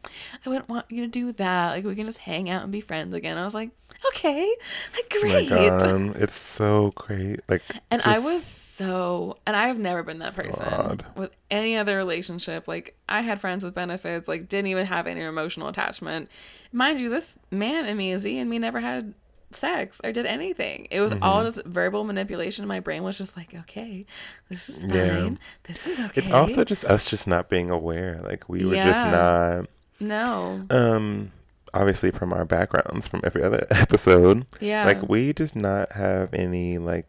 [0.47, 1.73] I wouldn't want you to do that.
[1.73, 3.37] Like we can just hang out and be friends again.
[3.37, 3.69] I was like,
[4.15, 4.51] okay,
[4.95, 5.53] like great.
[5.53, 5.69] Oh my
[6.13, 7.41] god, it's so great.
[7.51, 8.43] Like, And I was
[8.79, 11.05] so, and I've never been that person odd.
[11.17, 12.69] with any other relationship.
[12.69, 16.29] Like, I had friends with benefits, like, didn't even have any emotional attachment.
[16.73, 19.15] Mind you, this man and me, Z and me, never had
[19.51, 20.87] sex or did anything.
[20.91, 21.47] It was all Mm-hmm.
[21.57, 22.67] just verbal manipulation.
[22.69, 24.07] My brain was just like, okay,
[24.49, 24.91] this is fine.
[24.93, 25.31] Yeah.
[25.65, 26.21] This is okay.
[26.21, 28.21] It's also just us just not being aware.
[28.23, 29.67] Like we were just not.
[30.01, 30.65] no.
[30.71, 31.33] Um,
[31.75, 34.85] obviously from our backgrounds from every other episode, Yeah.
[34.85, 37.07] like we just not have any like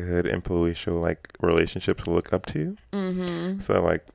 [0.00, 2.76] good influential like relationships to look up to.
[2.92, 3.60] mm-hmm.
[3.60, 4.06] So like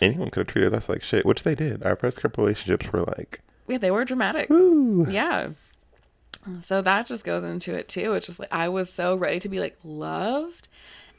[0.00, 1.82] anyone could have treated us like shit, which they did.
[1.82, 4.50] Our first couple relationships were like, Yeah, they were dramatic.
[4.50, 5.06] woo.
[5.08, 5.50] Yeah.
[6.60, 8.12] So that just goes into it too.
[8.12, 10.68] It's just like I was so ready to be like loved.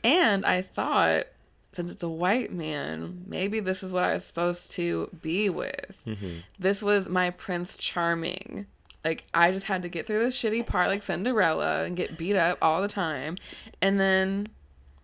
[0.04, 1.26] And I thought,
[1.74, 5.94] since it's a white man, maybe this is what I was supposed to be with.
[6.06, 6.44] Mhm.
[6.60, 8.68] This was my Prince Charming.
[9.06, 12.36] Like I just had to get through this shitty part like Cinderella and get beat
[12.36, 13.36] up all the time.
[13.82, 14.48] And then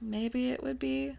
[0.01, 1.15] maybe it would be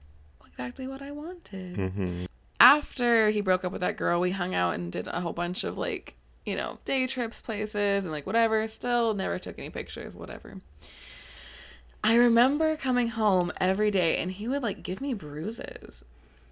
[0.47, 2.27] exactly what I wanted Mhm.
[2.61, 5.62] after he broke up with that girl, we hung out and did a whole bunch
[5.64, 6.14] of like,
[6.45, 8.66] you know, day trips, places, and like whatever.
[8.66, 10.61] Still never took any pictures, whatever.
[12.05, 16.05] I remember coming home every day and he would like give me bruises.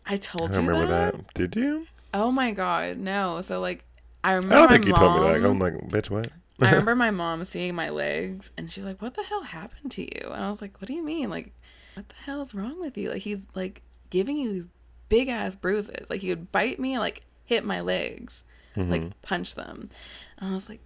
[0.07, 1.13] I I told don't you remember that?
[1.15, 1.35] that.
[1.35, 1.87] Did you?
[2.15, 3.41] Oh my god, no.
[3.41, 3.85] So like,
[4.23, 5.41] I remember I don't my think you told me that.
[5.43, 6.29] mom- I'm like, bitch, what?
[6.61, 9.91] I remember my mom seeing my legs and she was like, What the hell happened
[9.93, 10.31] to you?
[10.31, 11.31] And I was like, What do you mean?
[11.31, 11.53] Like,
[11.95, 13.11] what the hell is wrong with you?
[13.11, 14.67] Like, he's like giving you these
[15.09, 16.09] big ass bruises.
[16.11, 18.45] Like, he would bite me and like hit my legs,
[18.77, 18.91] Mhm.
[18.91, 19.89] like punch them.
[20.39, 20.81] And I was like,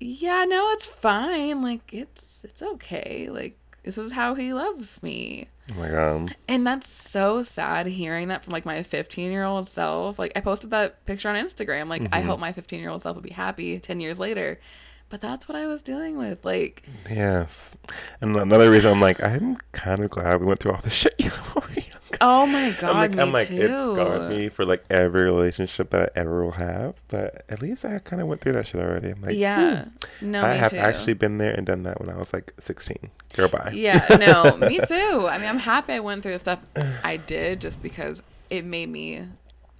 [0.00, 1.62] Yeah, no, it's fine.
[1.62, 3.28] Like, it's it's okay.
[3.30, 5.48] Like, this is how he loves me.
[5.70, 6.36] oh my god.
[6.48, 10.18] And that's so sad hearing that from like my 15 year old self.
[10.18, 11.88] Like I posted that picture on Instagram.
[11.88, 12.26] Like I Mhm.
[12.26, 14.60] hope my 15 year old self would be happy 10 years later.
[15.08, 16.44] But that's what I was dealing with.
[16.44, 17.74] Like Yes.
[18.20, 21.14] And another reason I'm like, I'm kind of glad we went through all this shit.
[22.20, 22.70] when we were younger.
[22.70, 23.56] oh my god, I'm like, me I'm like, too.
[23.60, 26.94] it's scarred me for like every relationship that I ever will have.
[27.08, 29.10] But at least I kind of went through that shit already.
[29.10, 29.84] I'm like, yeah.
[29.86, 30.76] "Ooh." No, I have too.
[30.78, 32.96] actually been there and done that when I was like 16.
[33.34, 33.70] Girl, bye.
[33.74, 35.28] Yeah, no, me too.
[35.30, 36.64] I mean, I'm happy I went through the stuff
[37.02, 39.24] I did just because it made me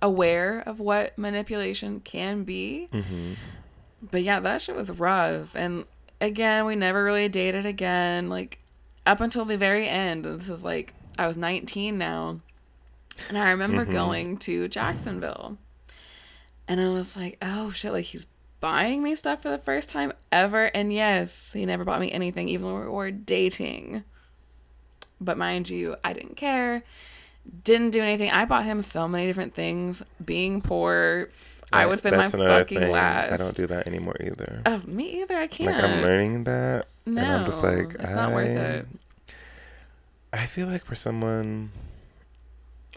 [0.03, 2.87] aware of what manipulation can be.
[2.93, 3.35] hmm
[4.03, 5.55] But yeah, that shit was rough.
[5.55, 5.85] And
[6.23, 8.29] again, we never really dated again.
[8.31, 8.59] Like
[9.05, 10.25] up until the very end.
[10.25, 12.41] This is like I was 19 now.
[13.29, 13.93] And I remember Mhm.
[13.93, 15.59] going to Jacksonville.
[16.67, 18.25] And I was like, oh shit, like he's
[18.61, 20.67] buying me stuff for the first time ever.
[20.75, 24.05] And yes, he never bought me anything, even when we were dating.
[25.21, 26.85] But mind you, I didn't care.
[27.65, 28.31] Didn't do anything.
[28.31, 30.03] I bought him so many different things.
[30.25, 31.29] Being poor,
[31.71, 32.91] I would spend my fucking thing.
[32.93, 33.33] last.
[33.33, 34.63] I don't do that anymore either.
[34.65, 35.37] Oh, me either.
[35.37, 35.75] I can't.
[35.75, 38.87] Like I'm learning that, no, and I'm just like, it's not worth it.
[40.33, 41.71] I feel like for someone,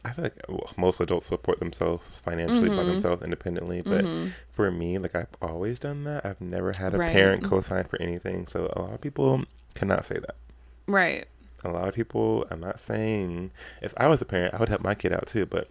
[0.05, 2.87] I feel like most adults support themselves financially by Mhm.
[2.87, 3.81] themselves independently.
[3.81, 4.31] But Mhm.
[4.51, 6.25] for me, like I've always done that.
[6.25, 7.11] I've never had a Right.
[7.11, 8.45] parent co-sign for anything.
[8.47, 9.43] So a lot of people
[9.73, 10.35] cannot say that.
[10.87, 11.27] Right.
[11.63, 14.81] A lot of people, I'm not saying if I was a parent, I would help
[14.81, 15.45] my kid out too.
[15.45, 15.69] But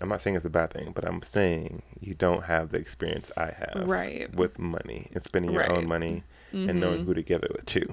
[0.00, 0.92] I'm not saying it's a bad thing.
[0.94, 4.32] But I'm saying you don't have the experience I have Right.
[4.34, 5.72] with money and spending your Right.
[5.72, 7.06] own money and knowing Mhm.
[7.06, 7.92] who to give it with too.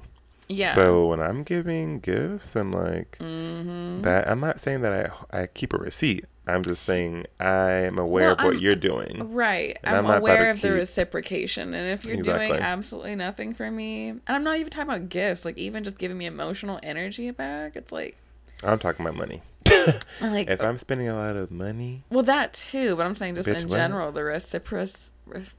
[0.52, 0.76] Yeah.
[0.76, 4.04] So when I'm giving gifts and like Mhm.
[4.04, 6.26] that, I'm not saying that I I keep a receipt.
[6.48, 9.32] I'm just saying I am aware Well, of what I'm- you're doing.
[9.32, 9.78] Right.
[9.84, 11.74] I'm, I'm aware of the reciprocation.
[11.76, 15.46] And if you're doing absolutely nothing for me, and I'm not even talking about gifts,
[15.46, 18.18] like even just giving me emotional energy back, it's like,
[18.64, 19.42] I'm talking about money.
[20.22, 23.48] Like, if I'm spending a lot of money, well, that too, but I'm saying just
[23.48, 23.76] in what?
[23.76, 24.24] general, the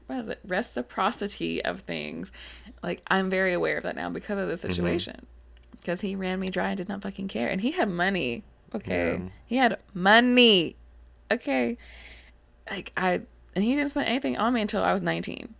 [0.07, 0.39] what is it?
[0.45, 2.31] reciprocity of things.
[2.81, 4.73] Like, I'm very aware of that now because of the Mm-hmm.
[4.73, 5.25] situation.
[5.77, 7.49] Because he ran me dry and did not fucking care.
[7.49, 8.43] And he had money.
[8.73, 9.13] Okay.
[9.21, 9.29] Yeah.
[9.45, 10.75] He had money.
[11.31, 11.77] Okay.
[12.69, 13.21] Like, I,
[13.55, 15.53] and he didn't spend anything on me until I was 19.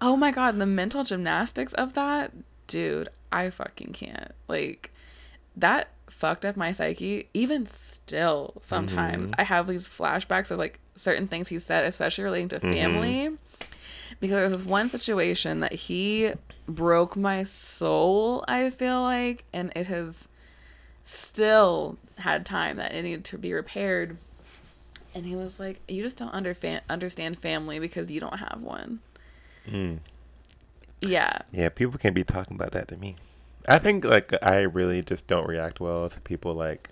[0.00, 0.58] Oh my God.
[0.58, 2.32] The mental gymnastics of that,
[2.68, 4.32] dude, I fucking can't.
[4.46, 4.92] Like,
[5.56, 7.28] that fucked up my psyche.
[7.32, 9.34] Even still, sometimes Mhm.
[9.38, 12.70] I have these flashbacks of like certain things he said, especially relating to Mhm.
[12.74, 13.30] family.
[14.18, 16.32] Because there was this one situation that he
[16.68, 20.28] broke my soul, I feel like, and it has
[21.04, 24.18] still had time that it needed to be repaired.
[25.14, 29.00] And he was like, You just don't underfa- understand family because you don't have one.
[29.66, 29.98] mm,
[31.00, 31.38] Yeah.
[31.52, 33.16] yeah, people can be talking about that to me.
[33.68, 36.88] I think like I really just don't react well to people like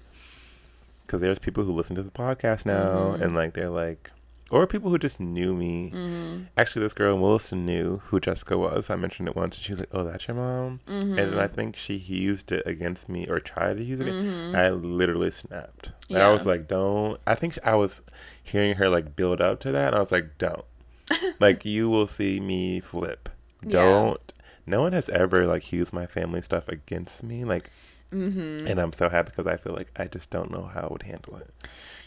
[1.07, 3.23] because there's people who listen to the podcast now, Mhm.
[3.23, 4.11] and like they're like,
[4.51, 5.91] or people who just knew me.
[5.95, 6.43] Mm-hmm.
[6.59, 8.91] Actually, this girl in Williston knew who Jessica was.
[8.91, 11.19] I mentioned it once, and she was like, "Oh, that's your mom." Mm-hmm.
[11.19, 14.07] And then I think she used it against me or tried to use it.
[14.07, 14.55] Mhm.
[14.55, 15.93] I literally snapped.
[16.09, 16.29] And Yeah.
[16.29, 18.03] I was like, "Don't." I think I was
[18.43, 20.65] hearing her like build up to that, and I was like, "Don't."
[21.41, 23.31] like you will see me flip.
[23.67, 24.33] Don't.
[24.69, 27.45] No one has ever like used my family stuff against me.
[27.45, 27.71] Like,
[28.11, 28.67] Mm-hmm.
[28.67, 31.03] and I'm so happy because I feel like I just don't know how I would
[31.03, 31.51] handle it.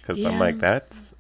[0.01, 1.13] Because I'm like, that's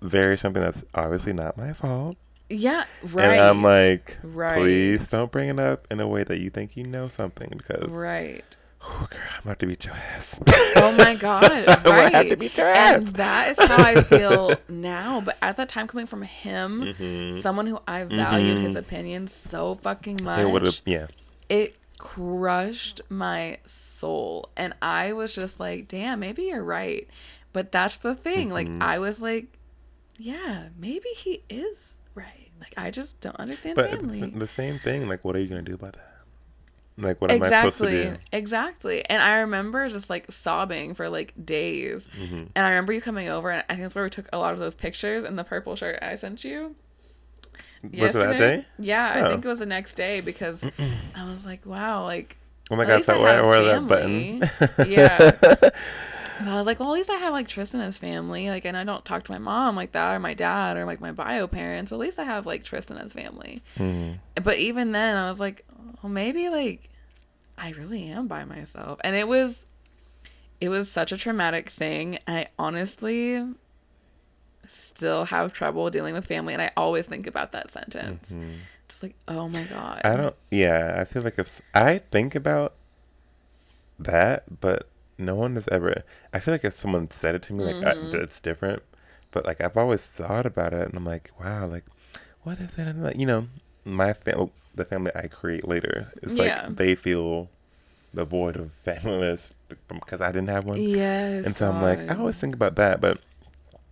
[0.00, 2.16] very something that's obviously not my fault.
[2.50, 3.30] yeah, right.
[3.30, 4.58] And I'm like, right.
[4.58, 7.92] please don't bring it up in a way that you think you know something because,
[7.92, 8.56] Right.
[8.84, 10.40] Oh, girl, I'm about to beat your ass.
[10.76, 11.44] Oh my god.
[11.68, 12.28] I'm gonna right.
[12.30, 12.96] to beat your ass.
[12.96, 15.20] And that is how I feel now.
[15.20, 17.40] But at that time, coming from him, Mhm.
[17.42, 18.78] someone who I valued his Mhm.
[18.78, 21.06] opinion so fucking much, It would have, yeah.
[21.48, 24.50] it crushed my soul.
[24.56, 27.06] And I was just like, damn, maybe you're right.
[27.52, 28.48] But that's the thing.
[28.48, 28.52] Mhm.
[28.52, 29.46] Like, I was like,
[30.16, 32.50] yeah, maybe he is right.
[32.60, 34.20] Like, I just don't understand But family.
[34.30, 36.11] the same thing, like, what are you going to do about that?
[36.98, 38.10] Like, what am I supposed to exactly.
[38.10, 38.16] do?
[38.32, 39.04] Exactly.
[39.08, 42.06] And I remember just like sobbing for like days.
[42.14, 44.38] hmm And I remember you coming over, and I think that's where we took a
[44.38, 46.74] lot of those pictures in the purple shirt I sent you.
[47.82, 48.64] Was it that day?
[48.78, 49.28] Yeah, I Oh.
[49.30, 50.62] think it was the next day because
[51.16, 52.36] I was like, wow, like,
[52.70, 54.42] Oh my god, so I where that button?
[54.88, 55.32] Yeah.
[55.40, 55.74] but
[56.48, 58.48] I was like, well, at least I have like Tristan and his family.
[58.48, 61.00] Like, and I don't talk to my mom like that or my dad or like
[61.00, 61.90] my bio parents.
[61.90, 63.62] Well, at least I have like Tristan and his family.
[63.78, 64.18] Mhm.
[64.42, 65.64] But even then, I was like,
[66.02, 66.88] well, maybe like
[67.56, 69.00] I really am by myself.
[69.04, 69.64] And it was,
[70.60, 72.18] it was such a traumatic thing.
[72.26, 73.44] I honestly
[74.68, 76.54] still have trouble dealing with family.
[76.54, 78.30] And I always think about that sentence.
[78.30, 78.56] Mhm.
[78.88, 80.00] Just like, oh my God.
[80.04, 80.36] I don't.
[80.50, 82.74] Yeah, I feel like if I think about
[83.98, 84.88] that, but
[85.18, 86.02] no one has ever.
[86.32, 88.14] I feel like if someone said it to me, like Mhm.
[88.14, 88.82] I, it's different.
[89.30, 91.84] But like I've always thought about it, and I'm like, wow, like
[92.42, 93.48] what if like you know
[93.84, 96.66] my family, oh, the family I create later, it's Yeah.
[96.66, 97.48] like they feel
[98.14, 99.52] the void of familyless
[99.88, 100.82] because I didn't have one.
[100.82, 101.46] Yes.
[101.46, 103.18] And so I'm like, I always think about that, but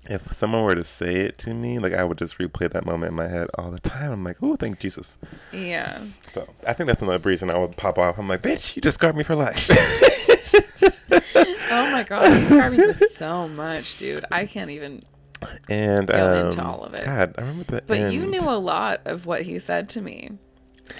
[0.06, 3.10] if someone were to say it to me, like I would just replay that moment
[3.10, 4.10] in my head all the time.
[4.12, 5.18] I'm like, oh, thank Jesus.
[5.52, 6.02] Yeah.
[6.32, 8.18] So I think that's another reason I would pop off.
[8.18, 9.68] I'm like, bitch, you just scarred me for life.
[11.72, 12.28] Oh my God.
[12.32, 14.24] You scarred me for so much, dude.
[14.32, 15.02] I can't even.
[15.68, 17.04] And Go um, into all of it.
[17.04, 17.86] God, I remember that.
[17.86, 20.30] But you knew a lot of what he said to me.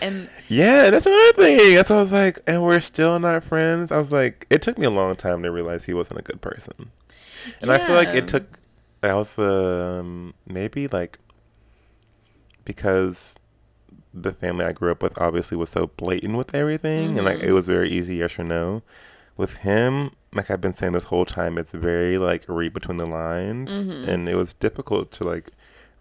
[0.00, 1.74] And Yeah, that's another thing.
[1.74, 3.90] That's why I was like, and we're still not friends.
[3.90, 6.40] I was like, it took me a long time to realize he wasn't a good
[6.40, 6.90] person,
[7.61, 8.59] and I feel like it took.
[9.03, 11.18] I was um maybe like
[12.64, 13.35] because
[14.12, 17.53] the family I grew up with obviously was so blatant with everything, and like it
[17.53, 18.83] was very easy yes or no.
[19.40, 23.07] With him, like I've been saying this whole time, it's very like read between the
[23.07, 24.07] lines, Mhm.
[24.07, 25.48] and it was difficult to like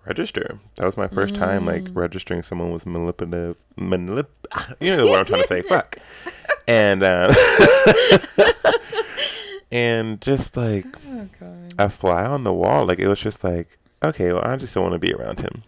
[0.05, 0.59] register.
[0.75, 1.95] That was my first time like Mm.
[1.95, 3.55] registering someone was manipulative.
[3.79, 4.25] Manip-
[4.81, 5.61] you know what I'm trying to say?
[5.73, 5.95] Fuck.
[6.67, 7.33] And uh,
[9.71, 11.73] and just like oh god.
[11.77, 14.83] a fly on the wall, like it was just like okay, well I just don't
[14.83, 15.63] want to be around him.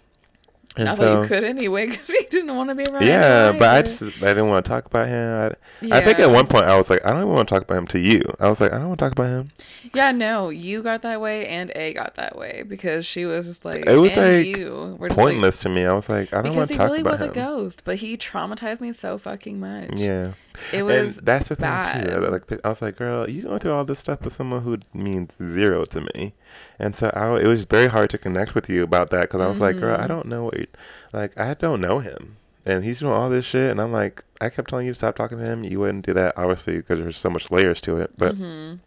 [0.77, 3.05] And Not so that you could anyway, because he didn't want to be around.
[3.05, 5.55] yeah, but I just I didn't want to talk about him.
[5.91, 7.63] I, I think at one point I was like, I don't even want to talk
[7.63, 8.21] about him to you.
[8.39, 9.51] I was like, I don't want to talk about him.
[9.93, 13.85] Yeah, no, you got that way, and A got that way because she was like,
[13.85, 15.85] It was, like, you were just like- Pointless to me.
[15.85, 17.81] I was like, I don't because want he to talk really about was a ghost,
[17.83, 19.89] but he traumatized me so fucking much.
[19.95, 20.33] Yeah,
[20.71, 21.17] it was.
[21.17, 22.07] and that's the thing bad.
[22.09, 22.17] too.
[22.17, 25.35] Like I was like, girl, you going through all this stuff with someone who means
[25.37, 26.33] zero to me,
[26.79, 29.47] and so I, it was very hard to connect with you about that because I
[29.47, 30.07] was like, girl, I Mhm.
[30.07, 30.67] don't know what, you,
[31.13, 34.49] like I don't know him, and he's doing all this shit, and I'm like, I
[34.49, 35.63] kept telling you to stop talking to him.
[35.63, 38.11] You wouldn't do that, obviously, because there's so much layers to it.
[38.17, 38.79] But Mhm.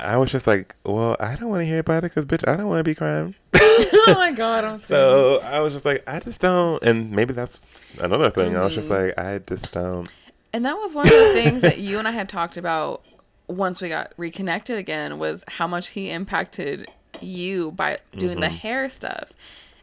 [0.00, 2.56] I was just like, well, I don't want to hear about it because bitch, I
[2.56, 3.34] don't want to be crying.
[3.54, 5.38] oh my god, I'm so.
[5.40, 7.60] So I was just like, I just don't, and maybe that's
[7.98, 8.56] another thing.
[8.56, 9.06] I was just Mhm.
[9.08, 10.08] like, I just don't.
[10.52, 13.02] And that was one of the things that you and I had talked about
[13.48, 16.88] once we got reconnected again was how much he impacted
[17.20, 18.58] you by doing the Mhm.
[18.58, 19.32] hair stuff.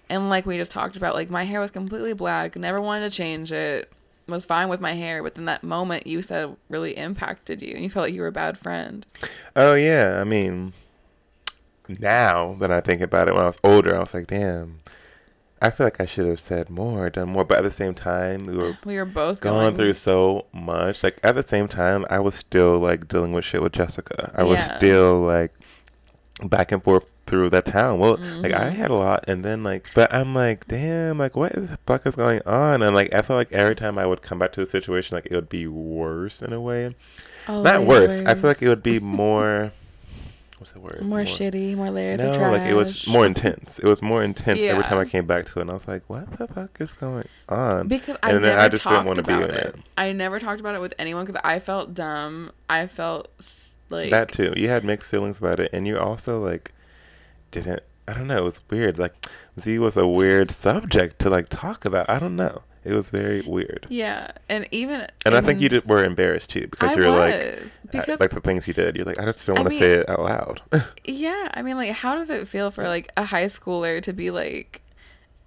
[0.10, 3.16] And like we just talked about, like my hair was completely black, never wanted to
[3.16, 3.92] change it,
[4.28, 7.84] was fine with my hair, but then that moment you said really impacted you and
[7.84, 9.06] you felt like you were a bad friend.
[9.56, 10.74] Oh yeah, I mean,
[11.88, 14.82] now that I think about it, when I was older, I was like, damn,
[15.62, 17.46] I feel like I should have said more, done more.
[17.46, 21.04] But at the same time, we were We were both going going, through so much.
[21.04, 24.32] Like at the same time, I was still like dealing with shit with Jessica.
[24.36, 25.54] I was still like
[26.44, 28.00] back and forth through that town.
[28.00, 28.76] Well, like I Mhm.
[28.76, 32.16] had a lot, and then like, but I'm like, damn, like what the fuck is
[32.16, 32.82] going on?
[32.82, 35.26] And like I felt like every time I would come back to the situation, like
[35.28, 36.96] it would be worse in a way.
[37.48, 38.22] Oh, Not worse.
[38.26, 39.72] I feel like it would be more.
[40.58, 41.02] what's the word?
[41.02, 42.52] More, shitty, more layers No, of trash.
[42.54, 43.78] like it was more intense.
[43.80, 46.04] It was more intense every time I came back to it, and I was like,
[46.08, 49.28] "What the fuck is going on?" because I and then never I just didn't talked
[49.28, 49.66] be about in it.
[49.68, 49.76] it.
[49.98, 52.52] I never talked about it with anyone because I felt dumb.
[52.70, 53.30] I felt
[53.90, 54.54] like that too.
[54.56, 56.72] You had mixed feelings about it, and you also like
[57.62, 57.82] didn't.
[58.08, 58.38] I don't know.
[58.38, 58.98] It was weird.
[59.00, 59.14] Like
[59.60, 62.10] Z was a weird subject to like talk about.
[62.10, 62.62] I don't know.
[62.84, 63.88] It was very weird.
[63.90, 67.10] Yeah, and even And I think in- you did, were embarrassed too because I you're
[67.10, 68.96] like, was, uh, because like the things you did.
[68.96, 70.62] You're like, I just don't want to say it out loud.
[71.06, 74.30] yeah, I mean, like, how does it feel for like a high schooler to be
[74.30, 74.84] like,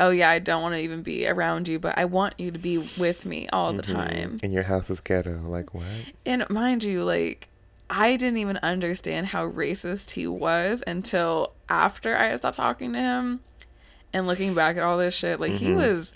[0.00, 2.58] oh yeah, I don't want to even be around you, but I want you to
[2.58, 3.92] be with me all the Mhm.
[3.94, 4.38] time.
[4.42, 5.40] And your house is ghetto.
[5.46, 5.84] Like what?
[6.26, 7.46] And mind you, like,
[7.90, 12.98] I didn't even understand how racist he was until after I had stopped talking to
[12.98, 13.40] him
[14.12, 15.40] and looking back at all this shit.
[15.40, 15.76] Like, he Mhm.
[15.76, 16.12] was.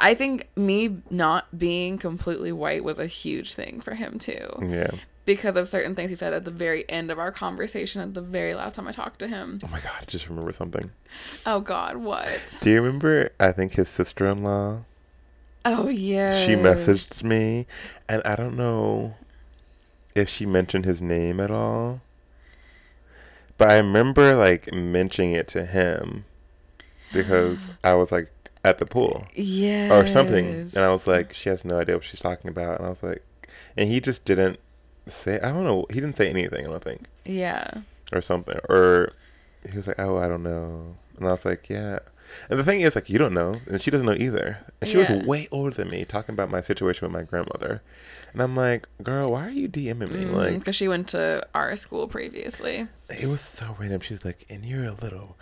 [0.00, 4.92] I think me not being completely white was a huge thing for him too, Yeah.
[5.26, 8.22] because of certain things he said at the very end of our conversation, at the
[8.22, 9.60] very last time I talked to him.
[9.62, 9.92] Oh my god!
[10.00, 10.90] I just remember something.
[11.44, 12.56] Oh God, what?
[12.62, 13.30] Do you remember?
[13.38, 14.84] I think his sister-in-law.
[15.66, 16.44] Oh yeah.
[16.46, 17.66] She messaged me,
[18.08, 19.14] and I don't know
[20.14, 22.00] if she mentioned his name at all.
[23.58, 26.24] But I remember like mentioning it to him
[27.12, 28.30] because I was like
[28.64, 29.92] at the pool Yeah.
[29.96, 32.86] or something, and I was like, she has no idea what she's talking about, and
[32.86, 33.22] I was like,
[33.76, 34.58] and he just didn't
[35.06, 35.38] say.
[35.40, 35.86] I don't know.
[35.90, 36.66] He didn't say anything.
[36.66, 37.70] I don't think Yeah.
[38.12, 39.10] or something, or
[39.70, 41.98] he was like, "Oh, I don't know," and I was like, "Yeah."
[42.50, 44.58] And the thing is, like, you don't know, and she doesn't know either.
[44.80, 45.12] And she Yeah.
[45.12, 47.82] was way older than me, talking about my situation with my grandmother,
[48.32, 51.46] and I'm like, "Girl, why are you DMing me?" Mm, like, because she went to
[51.54, 52.88] our school previously.
[53.10, 54.00] it was so random.
[54.00, 55.36] She's like, "And you're a little."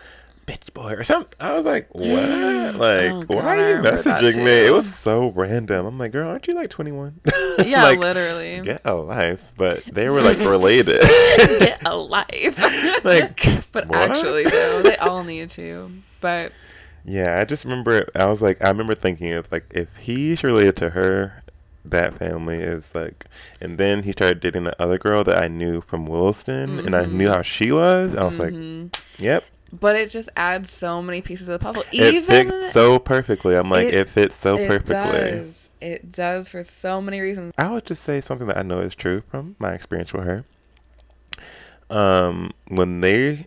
[0.44, 1.36] Bitch boy or something.
[1.38, 2.02] I was like, what?
[2.04, 4.50] Oh, like, Oh, why are you messaging me?
[4.66, 5.86] It was so random.
[5.86, 7.20] I'm like, girl, aren't you like 21?
[7.64, 8.60] Yeah, like, literally.
[8.62, 9.52] Get a life.
[9.56, 11.00] But they were like related.
[11.60, 12.58] Get a life.
[13.04, 14.10] like, but what?
[14.10, 15.92] actually, though, they all need to.
[16.20, 16.50] But
[17.04, 18.08] Yeah, I just remember.
[18.14, 21.42] I was like, I remember thinking of like, if he's related to her,
[21.84, 23.26] that family is like.
[23.60, 27.06] And then he started dating the other girl that I knew from Williston, and I
[27.06, 27.34] knew Mhm.
[27.34, 28.14] how she was.
[28.14, 28.94] I was like, mhm.
[29.18, 31.82] yep, but it just adds so many pieces of the puzzle.
[31.92, 33.56] it Even fits so perfectly.
[33.56, 34.94] I'm like, it- it, fits so it perfectly.
[34.94, 35.68] does.
[35.80, 37.52] It does for so many reasons.
[37.58, 40.44] I would just say something that I know is true from my experience with her.
[41.90, 43.46] Um, when they,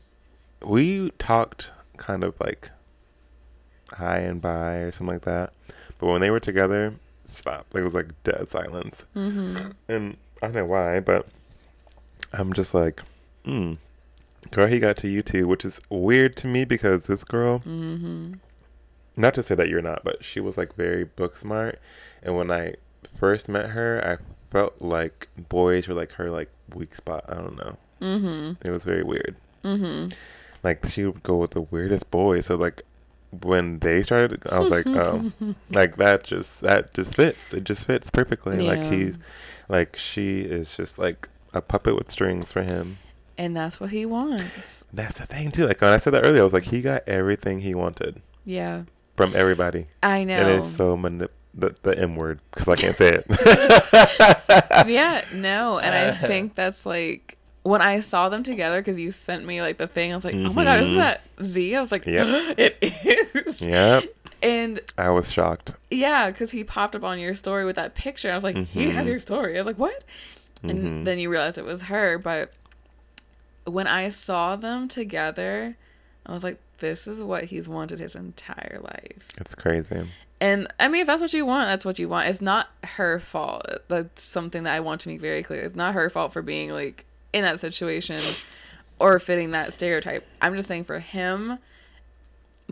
[0.61, 2.71] we talked kind of like
[3.93, 5.53] high and by or something like that,
[5.99, 6.93] but when they were together,
[7.25, 7.65] stop.
[7.73, 9.55] Like, it was like dead silence, hmm
[9.87, 11.27] and I don't know why, but
[12.33, 13.01] I'm just like,
[13.43, 13.73] hmm.
[14.51, 18.33] Girl, he got to you too, which is weird to me because this girl, hmm
[19.17, 21.79] not to say that you're not, but she was like very book smart.
[22.21, 22.75] And when I
[23.17, 24.17] first met her, I
[24.51, 27.23] felt like boys were like her like weak spot.
[27.29, 27.77] I don't know.
[27.99, 29.35] hmm It was very weird.
[29.63, 30.07] hmm
[30.63, 32.47] Like she would go with the weirdest boys.
[32.47, 32.81] So like
[33.41, 35.31] when they started, I was like, oh,
[35.69, 37.53] like that just that just fits.
[37.53, 38.57] It just fits perfectly.
[38.61, 38.89] Like Yeah.
[38.91, 39.17] he's
[39.69, 42.97] like she is just like a puppet with strings for him.
[43.37, 44.83] And that's what he wants.
[44.93, 45.65] That's the thing too.
[45.67, 48.83] Like when I said that earlier, I was like, he got everything he wanted Yeah.
[49.17, 49.87] from everybody.
[50.01, 50.35] I know.
[50.35, 54.87] And It is so manip- the the M word because I can't say it.
[54.87, 59.43] yeah, no, and I think that's like when I saw them together because you sent
[59.43, 60.11] me like the thing.
[60.11, 60.97] I was like, oh my god, isn't Mhm.
[60.97, 61.75] that Z?
[61.75, 62.59] I was like, Yep.
[62.59, 62.77] it
[63.47, 63.59] is.
[63.59, 64.03] Yep.
[64.43, 65.73] And I was shocked.
[65.89, 68.31] yeah, because he popped up on your story with that picture.
[68.31, 69.09] I was like, he has Mhm.
[69.09, 69.55] your story.
[69.55, 70.03] I was like, what?
[70.61, 71.05] And Mhm.
[71.05, 72.19] then you realized it was her.
[72.19, 72.51] But
[73.63, 75.75] when I saw them together,
[76.25, 79.27] I was like, this is what he's wanted his entire life.
[79.39, 80.07] It's crazy.
[80.39, 82.27] And I mean, if that's what you want, that's what you want.
[82.27, 83.65] It's not her fault.
[83.87, 85.61] That's something that I want to make very clear.
[85.63, 87.05] It's not her fault for being like
[87.35, 88.21] in that situation
[88.97, 90.25] or fitting that stereotype.
[90.41, 91.59] I'm just saying for him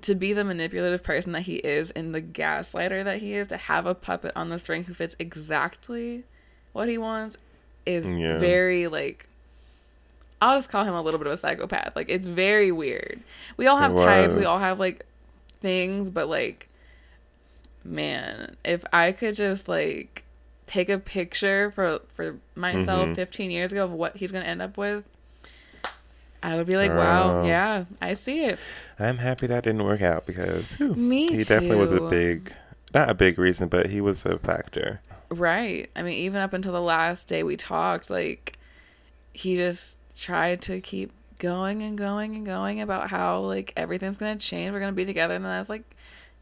[0.02, 3.58] to be the manipulative person that he is and the gaslighter that he is, to
[3.58, 6.24] have a puppet on the string who fits exactly
[6.72, 7.38] what he wants
[7.86, 8.40] is Yeah.
[8.40, 9.28] very like
[10.42, 11.96] I'll just call him a little bit of a psychopath.
[11.96, 13.22] Like it's very weird.
[13.58, 15.06] We all have types, we all have like
[15.62, 16.70] things, but like
[17.84, 20.23] man, if I could just like
[20.68, 23.16] take a picture for for myself Mhm.
[23.16, 25.04] 15 years ago of what he's going to end up with,
[26.42, 28.60] I would be like, "Wow, yeah, I see it."
[29.00, 32.54] I'm happy that didn't work out because whew, Me he definitely was a big,
[32.94, 35.02] not a big reason, but he was a factor.
[35.30, 35.90] Right.
[35.96, 38.58] I mean, even up until the last day we talked, like
[39.34, 44.36] he just tried to keep going and going and going about how like everything's gonna
[44.36, 44.72] change.
[44.74, 45.84] We're gonna be together, and then I was like,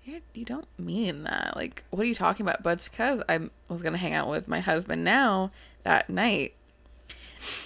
[0.03, 1.53] you you don't mean that.
[1.55, 2.63] Like, what are you talking about?
[2.63, 3.39] But it's because I
[3.69, 5.51] was gonna hang out with my husband now
[5.83, 6.53] that night,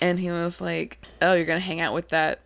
[0.02, 2.40] and he was like, "Oh, you're gonna hang out with that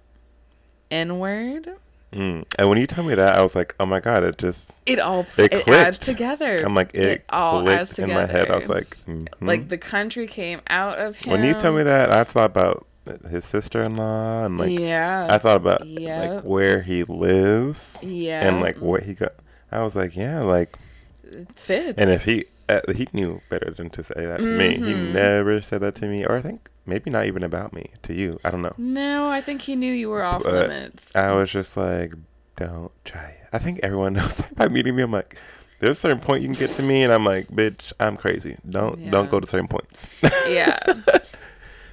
[0.92, 1.70] N word?"
[2.14, 2.44] Mm.
[2.58, 5.00] And when you told me that, I was like, oh my god, it just It
[5.00, 6.02] all It it, adds clicked.
[6.02, 6.58] together.
[6.66, 8.50] I'm like it, all adds clicked in my head.
[8.50, 9.28] I was like, mhm.
[9.42, 11.32] like the country came out of him.
[11.32, 12.88] when you told me that, I thought about
[13.30, 16.34] his sister-in-law and like yeah, I thought about Yep.
[16.36, 19.34] like where he lives yeah, and like what he got.
[19.72, 20.76] I was like, yeah, like,
[21.24, 21.98] it fits.
[21.98, 24.76] and if he uh, he knew better than to say that to me.
[24.76, 25.12] He Mhm.
[25.12, 28.40] never said that to me, or I think maybe not even about me to you.
[28.46, 28.74] I don't know.
[28.78, 31.16] no, I think he knew you were off But limits.
[31.16, 32.14] I was just like,
[32.58, 33.48] don't try it.
[33.54, 35.02] I think everyone knows that by meeting me.
[35.04, 35.36] I'm like,
[35.80, 38.58] there's a certain point you can get to me, and I'm like, bitch, I'm crazy.
[38.70, 39.12] Don't Yeah.
[39.12, 40.08] don't go to certain points.
[40.48, 40.80] yeah.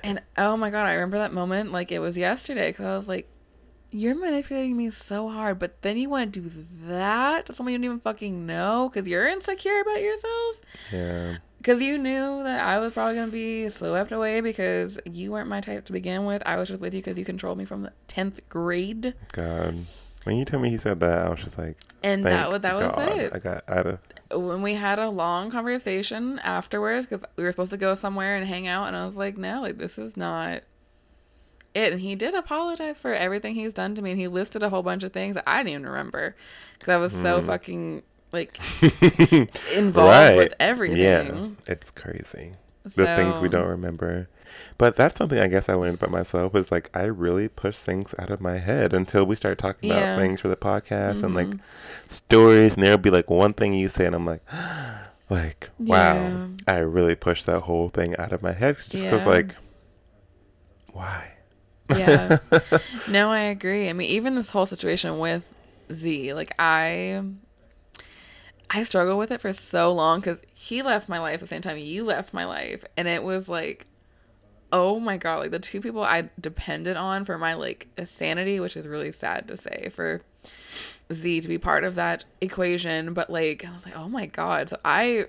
[0.05, 3.09] And oh my god, I remember that moment like it was yesterday because I was
[3.09, 3.27] like,
[3.91, 7.79] "You're manipulating me so hard," but then you want to do that to someone you
[7.79, 10.57] don't even fucking know because you're insecure about yourself.
[10.93, 11.37] yeah.
[11.59, 15.61] Because you knew that I was probably gonna be swept away because you weren't my
[15.61, 16.43] type to begin with.
[16.47, 19.81] I was just with you because you controlled me from the tenth grade, God.
[20.23, 22.75] When you told me he said that, I was just like, and that was that
[22.77, 23.19] was God.
[23.19, 23.33] it.
[23.35, 23.99] I got out of.
[24.33, 28.47] when we had a long conversation afterwards because we were supposed to go somewhere and
[28.47, 30.63] hang out and i was like no like this is not
[31.77, 34.69] it and he did apologize for everything he's done to me and he listed a
[34.71, 36.35] whole bunch of things that i didn't even remember
[36.79, 37.47] because i was so Mm.
[37.47, 38.03] fucking
[38.33, 38.59] like
[39.75, 42.53] involved with everything Yeah, it's crazy.
[42.95, 44.29] The things we don't remember.
[44.79, 48.15] But that's something I guess I learned about myself is like I really push things
[48.19, 50.03] out of my head until we start talking Yeah.
[50.15, 51.61] about things for the podcast and like Mhm.
[52.09, 54.43] stories and there'll be like one thing you say and I'm like
[55.31, 56.47] like wow Yeah.
[56.69, 59.33] I really pushed that whole thing out of my head just because Yeah.
[59.33, 59.55] like
[60.93, 61.33] why
[61.91, 62.39] Yeah.
[63.09, 63.89] no i agree.
[63.89, 65.53] I mean even this whole situation with
[65.93, 67.23] z like i
[68.71, 71.63] i struggled with it for so long because he left my life at the same
[71.63, 72.85] time you left my life.
[72.97, 73.87] And it was like
[74.73, 78.77] oh my god like the two people i depended on for my like sanity which
[78.77, 80.21] is really sad to say for
[81.13, 83.15] z to be part of that equation.
[83.15, 84.69] But like i was like oh my god.
[84.69, 85.27] So i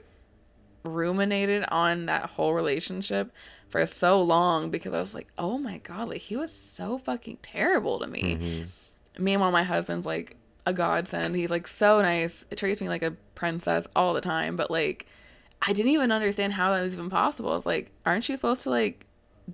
[0.84, 3.32] ruminated on that whole relationship
[3.70, 7.38] for so long because I was like, oh my god, like he was so fucking
[7.42, 8.22] terrible to me.
[8.22, 8.66] Mhm.
[9.20, 11.36] Meanwhile, my husband's like a godsend.
[11.36, 12.46] He's like so nice.
[12.52, 14.56] It treats me like a princess all the time.
[14.56, 15.06] But like,
[15.62, 17.56] I didn't even understand how that was even possible.
[17.56, 19.06] It's like, aren't you supposed to like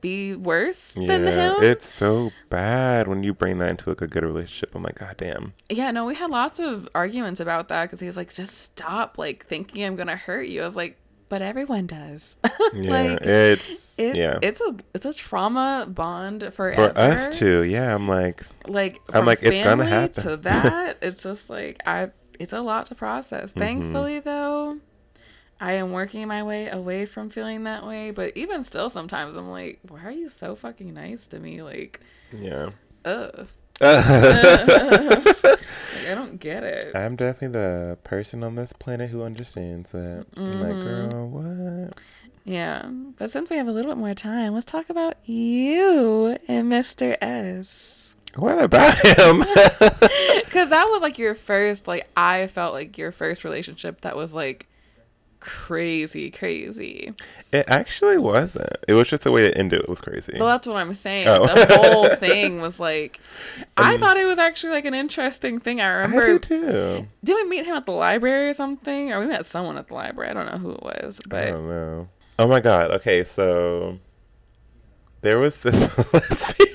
[0.02, 1.64] be worse than yeah him?
[1.64, 5.18] it's so bad when you bring that into like a good relationship I'm like god
[5.18, 8.58] damn yeah, no, we had lots of arguments about that because he was like, just
[8.60, 10.64] stop like thinking I'm gonna hurt you.
[10.64, 10.98] I was like,
[11.34, 12.36] but everyone does.
[12.76, 16.94] yeah like, it's it, yeah it's a it's a trauma bond forever.
[16.94, 20.22] for us too yeah I'm like like I'm like, it's gonna family happen.
[20.22, 23.60] to that it's just like i it's a lot to process Mm-hmm.
[23.62, 24.78] thankfully though
[25.60, 29.50] i am working my way away from feeling that way but even still sometimes i'm
[29.50, 32.00] like why are you so fucking nice to me like
[32.32, 32.70] yeah
[33.06, 33.48] ugh
[36.04, 40.26] like, i don't get it I'm definitely the person on this planet who understands that.
[40.38, 41.10] I'm like, mm-hmm.
[41.10, 42.00] girl, what?
[42.46, 42.86] yeah
[43.18, 47.18] but since we have a little bit more time let's talk about you and mr
[47.22, 49.40] s What about him?
[50.46, 54.34] Because that was like your first, like, I felt like your first relationship that was
[54.34, 54.68] like
[55.44, 57.14] crazy, crazy.
[57.52, 58.70] it actually wasn't.
[58.88, 59.82] It was just the way it ended.
[59.82, 60.38] It was crazy.
[60.40, 61.28] Well, that's what I'm saying.
[61.28, 61.46] Oh.
[61.46, 63.20] The whole thing was like,
[63.78, 65.82] I Um, thought it was actually like an interesting thing.
[65.82, 67.08] I I remember, do too.
[67.24, 69.12] did we meet him at the library or something?
[69.12, 70.30] Or we met someone at the library.
[70.32, 72.08] I don't know who it was, I but don't know.
[72.40, 72.92] Oh my god.
[72.92, 74.00] Okay, so
[75.22, 75.76] there was this
[76.14, 76.68] lesbian.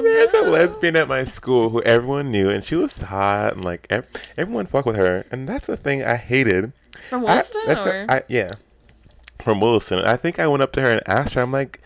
[0.00, 3.64] Oh, There's a lesbian at my school who everyone knew, and she was hot, and
[3.64, 4.06] like ev-
[4.38, 6.72] everyone fucked with her, and that's the thing I hated.
[7.08, 8.48] from I- Williston, that's a- or I- yeah,
[9.42, 10.00] from Williston.
[10.00, 11.40] I think I went up to her and asked her.
[11.42, 11.80] I'm like,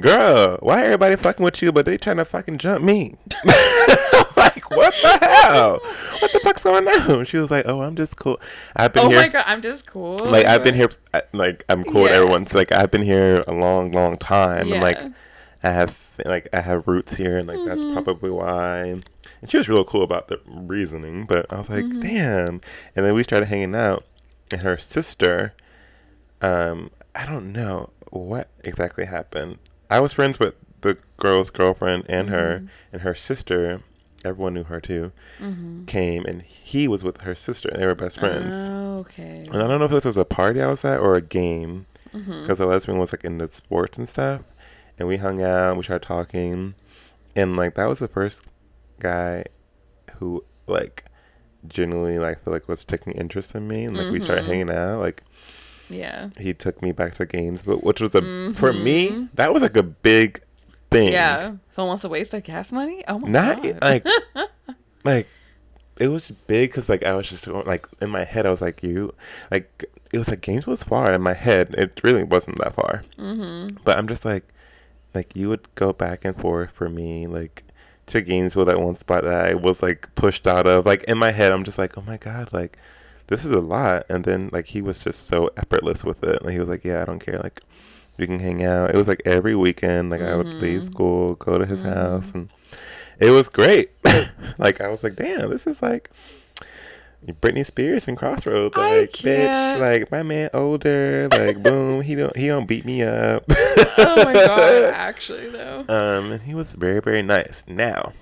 [0.00, 3.16] "Girl, why everybody fucking with you, but they trying to fucking jump me?"
[4.36, 5.80] like, what the hell?
[6.20, 7.24] What the fuck's going on?
[7.24, 8.40] She was like, "Oh, I'm just cool.
[8.76, 10.18] I've been oh here." my god, I'm just cool.
[10.18, 10.88] Like I've been here,
[11.32, 12.18] like I'm cool with Yeah.
[12.18, 12.46] everyone.
[12.52, 15.00] Like I've been here a long, long time, and like
[15.62, 17.66] I have like I have roots here, and like Mhm.
[17.66, 18.84] that's probably why.
[19.40, 22.02] And she was real cool about the reasoning, but I was like, Mhm.
[22.02, 22.60] damn.
[22.94, 24.04] And then we started hanging out,
[24.50, 25.52] and her sister,
[26.40, 29.58] um, I don't know what exactly happened.
[29.90, 32.68] I was friends with the girl's girlfriend and her, Mhm.
[32.92, 33.80] and her sister.
[34.24, 35.12] Everyone knew her too.
[35.40, 35.84] Mm-hmm.
[35.84, 37.68] Came and he was with her sister.
[37.68, 38.68] And They were best friends.
[38.68, 39.44] Okay.
[39.52, 41.86] And I don't know if this was a party I was at or a game
[42.12, 44.40] because the lesbian was like into sports and stuff.
[44.98, 46.74] And we hung out, we started talking,
[47.34, 48.42] and like that was the first
[48.98, 49.44] guy
[50.18, 51.04] who like
[51.68, 54.48] genuinely like feel like was taking interest in me, and like we started Mhm.
[54.48, 55.00] hanging out.
[55.00, 55.22] Like
[55.88, 56.30] Yeah.
[56.38, 58.20] he took me back to Gainesville, which was a
[58.54, 58.82] for Mhm.
[58.82, 60.40] me that was like a big
[60.90, 61.12] thing.
[61.12, 61.52] Yeah.
[61.74, 63.04] Someone wants to waste their gas money?
[63.06, 63.78] Oh my Not god.
[63.82, 64.06] like
[65.04, 65.28] like
[66.00, 68.82] it was big because like I was just like in my head I was like
[68.82, 69.14] you
[69.50, 73.76] like it was like Gainesville's far in my head it really wasn't that far mm-hmm.
[73.84, 74.44] but I'm just like
[75.16, 77.64] like you would go back and forth for me like
[78.06, 80.86] to Gainesville that one spot that I was like pushed out of.
[80.86, 82.78] Like in my head I'm just like oh my god like
[83.28, 84.06] this is a lot.
[84.08, 86.44] And then like he was just so effortless with it.
[86.44, 87.38] Like he was like yeah I don't care.
[87.42, 87.60] Like
[88.18, 88.90] we can hang out.
[88.90, 90.86] It was like every weekend like I would leave Mhm.
[90.86, 91.92] school go to his Mhm.
[91.94, 92.48] house and
[93.18, 93.90] it was great.
[94.58, 96.10] Like I was like damn this is like
[97.24, 102.46] Britney Spears and Crossroads like bitch like my man older like boom he don't he
[102.46, 103.44] don't beat me up
[103.98, 105.84] oh my god, actually though.
[105.88, 107.64] um, and he was very, very nice.
[107.66, 108.12] Now,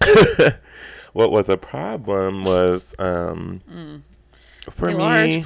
[1.12, 4.02] what was a problem was, um, Mm.
[4.70, 5.44] for a me,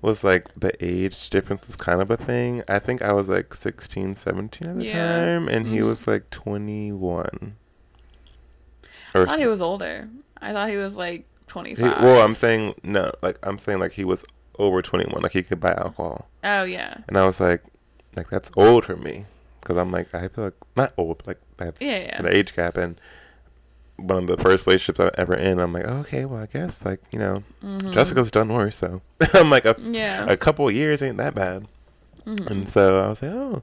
[0.00, 2.62] was like the age difference was kind of a thing.
[2.68, 4.92] I think I was like 16, 17 at the Yeah.
[5.18, 5.86] time, and he Mhm.
[5.86, 7.56] was like 21.
[9.14, 10.08] I thought he was older.
[10.40, 13.92] I thought he was like twenty he- well, I'm saying, no, like, I'm saying like
[13.92, 14.24] he was
[14.58, 16.28] over 21, like he could buy alcohol.
[16.42, 16.98] Oh yeah.
[17.08, 17.62] And I was like,
[18.16, 19.26] like, that's old for me.
[19.60, 22.18] Because I'm like, I feel like, not old, but like, that's Yeah, yeah.
[22.20, 23.00] an age gap and
[23.96, 26.84] one of the first relationships I ever in, I'm like, oh, okay, well, I guess
[26.84, 27.92] like you know, Mhm.
[27.92, 29.00] Jessica's done worse, so
[29.34, 30.26] I'm like a Yeah.
[30.28, 31.66] a couple years ain't that bad,
[32.26, 32.46] Mhm.
[32.50, 33.62] and so I was like, oh,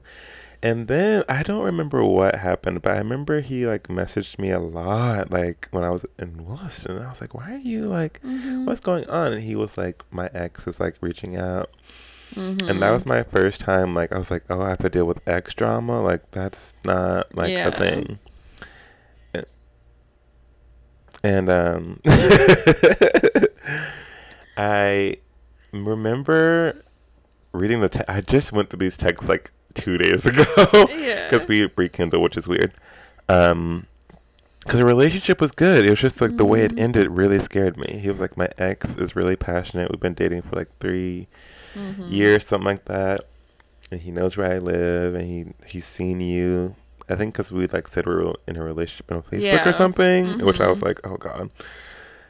[0.62, 4.58] and then I don't remember what happened, but I remember he like messaged me a
[4.60, 8.64] lot, like when I was in Williston, I was like, why are you like, Mhm.
[8.64, 9.32] what's going on?
[9.32, 11.70] And he was like, my ex is like reaching out,
[12.36, 15.04] and that was my first time, like I was like, oh, I have to deal
[15.06, 17.68] with ex drama, like that's not like Yeah.
[17.68, 18.18] a thing.
[21.24, 22.00] And um
[24.56, 25.16] I
[25.72, 26.82] remember
[27.52, 30.44] reading the te- I just went through these texts like 2 days ago
[30.96, 31.28] Yeah.
[31.28, 32.72] cuz we rekindled, which is weird.
[33.28, 33.86] Um
[34.68, 35.84] cuz the relationship was good.
[35.86, 36.80] It was just like the way it Mhm.
[36.80, 37.98] ended really scared me.
[38.02, 39.90] He was like my ex is really passionate.
[39.90, 41.26] We've been dating for like 3
[41.76, 42.10] Mhm.
[42.12, 43.20] years, something like that.
[43.90, 46.76] And he knows where I live, and he he's seen you.
[47.08, 49.68] I think because we like said we were in a relationship on Facebook Yeah.
[49.68, 50.84] or something, which I was Mhm.
[50.86, 51.50] like, oh god.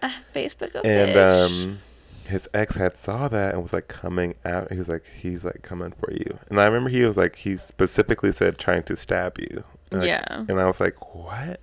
[0.02, 1.78] Ah, Facebook And um,
[2.26, 4.70] his ex had saw that and was like coming out.
[4.70, 6.38] He was like, he's like coming for you.
[6.48, 9.64] And I remember he was like, he specifically said trying to stab you.
[9.90, 10.44] And, like, yeah.
[10.48, 11.60] and I was like, what?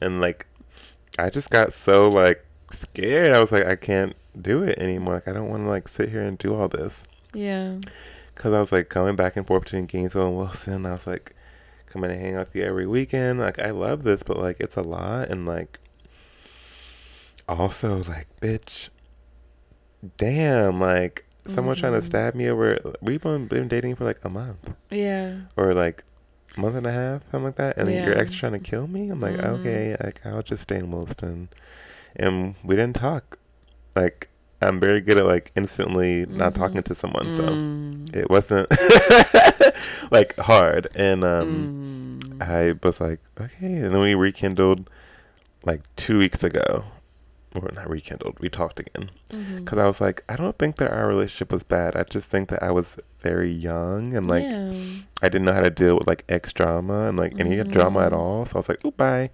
[0.00, 0.46] And like,
[1.18, 3.32] I just got so like scared.
[3.32, 5.14] I was like, I can't do it anymore.
[5.14, 7.04] Like, I don't want to like sit here and do all this.
[7.34, 7.78] Yeah.
[8.34, 10.86] Cause I was like coming back and forth between Gainesville and Williston.
[10.86, 11.34] I was like
[11.86, 13.40] coming to hang out with you every weekend.
[13.40, 15.80] Like I love this, but like it's a lot and like
[17.48, 18.90] also like bitch,
[20.16, 22.04] damn, like someone trying to Mhm.
[22.04, 22.78] stab me over.
[23.00, 25.36] We've been been dating for like a month Yeah.
[25.56, 26.04] or like
[26.56, 27.76] a month and a half, something like that.
[27.78, 29.08] And then your ex trying to kill me.
[29.10, 29.60] I'm like Mhm.
[29.60, 31.48] okay, like I'll just stay in Williston,
[32.16, 33.38] and we didn't talk.
[33.96, 34.28] Like
[34.60, 36.56] I'm very good at like instantly not Mhm.
[36.56, 38.14] talking to someone, so Mm.
[38.14, 38.68] it wasn't
[40.10, 42.42] like hard and um Mm.
[42.42, 44.88] i was like okay and then we rekindled
[45.64, 46.84] like two weeks ago
[47.54, 49.10] or not rekindled we talked again.
[49.56, 52.48] Because i was like i don't think that our relationship was bad i just think
[52.48, 54.72] that i was very young and like yeah.
[55.22, 58.12] i didn't know how to deal with like ex drama and like any drama at
[58.12, 59.30] all so i was like oh bye.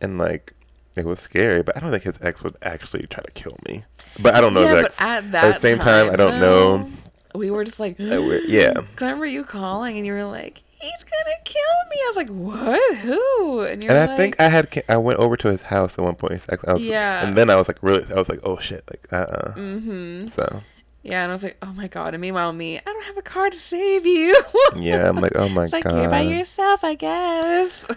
[0.00, 0.54] And like
[0.96, 3.84] it was scary but i don't think his ex would actually try to kill me.
[4.20, 6.90] But i don't know yeah, his ex at that same time, I don't know.
[7.34, 9.96] We were just like, Uh, we're- I remember you calling?
[9.96, 12.96] And you were like, "He's gonna kill me." I was like, "What?
[12.98, 15.98] Who?" And you're and like, I think I had I went over to his house
[15.98, 16.44] at one point.
[16.66, 17.26] I was, Yeah.
[17.26, 20.26] And then I was like really I was like oh shit like uh uh Mm-hmm.
[20.28, 20.62] So
[21.02, 23.22] Yeah, and I was like, "Oh my god!" And meanwhile, me, I don't have a
[23.22, 24.36] car to save you.
[24.76, 25.96] yeah I'm like oh my it's like god.
[26.00, 27.86] you're by yourself, I guess.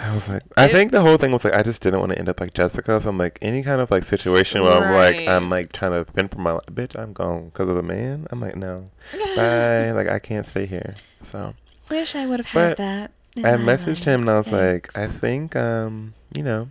[0.00, 2.12] I was like I It- think the whole thing was like I just didn't want
[2.12, 3.00] to end up like Jessica.
[3.00, 6.04] So I'm like any kind of like situation where I'm like I'm like trying to
[6.12, 6.66] fend for my life.
[6.72, 8.26] Bitch, I'm gone because of a man.
[8.30, 8.90] I'm like no,
[9.36, 9.90] bye.
[9.92, 10.94] like I can't stay here.
[11.22, 11.52] So
[11.90, 13.10] Wish I would have had that.
[13.36, 14.84] I messaged him and I was life.
[14.96, 16.70] like I think um you know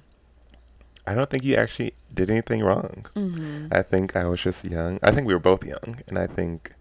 [1.05, 3.05] I don't think you actually did anything wrong.
[3.15, 3.70] Mhm.
[3.72, 4.99] I think I was just young.
[5.01, 6.74] I think we were both young, and I think,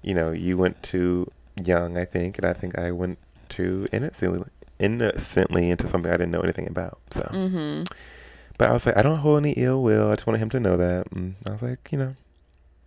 [0.00, 1.26] you know, you went too
[1.56, 1.98] young.
[1.98, 4.44] I think, and I think I went too innocently,
[4.78, 7.00] innocently into something I didn't know anything about.
[7.10, 7.90] So, Mhm.
[8.58, 10.08] but I was like, I don't hold any ill will.
[10.10, 11.10] I just wanted him to know that.
[11.10, 12.14] And I was like, you know,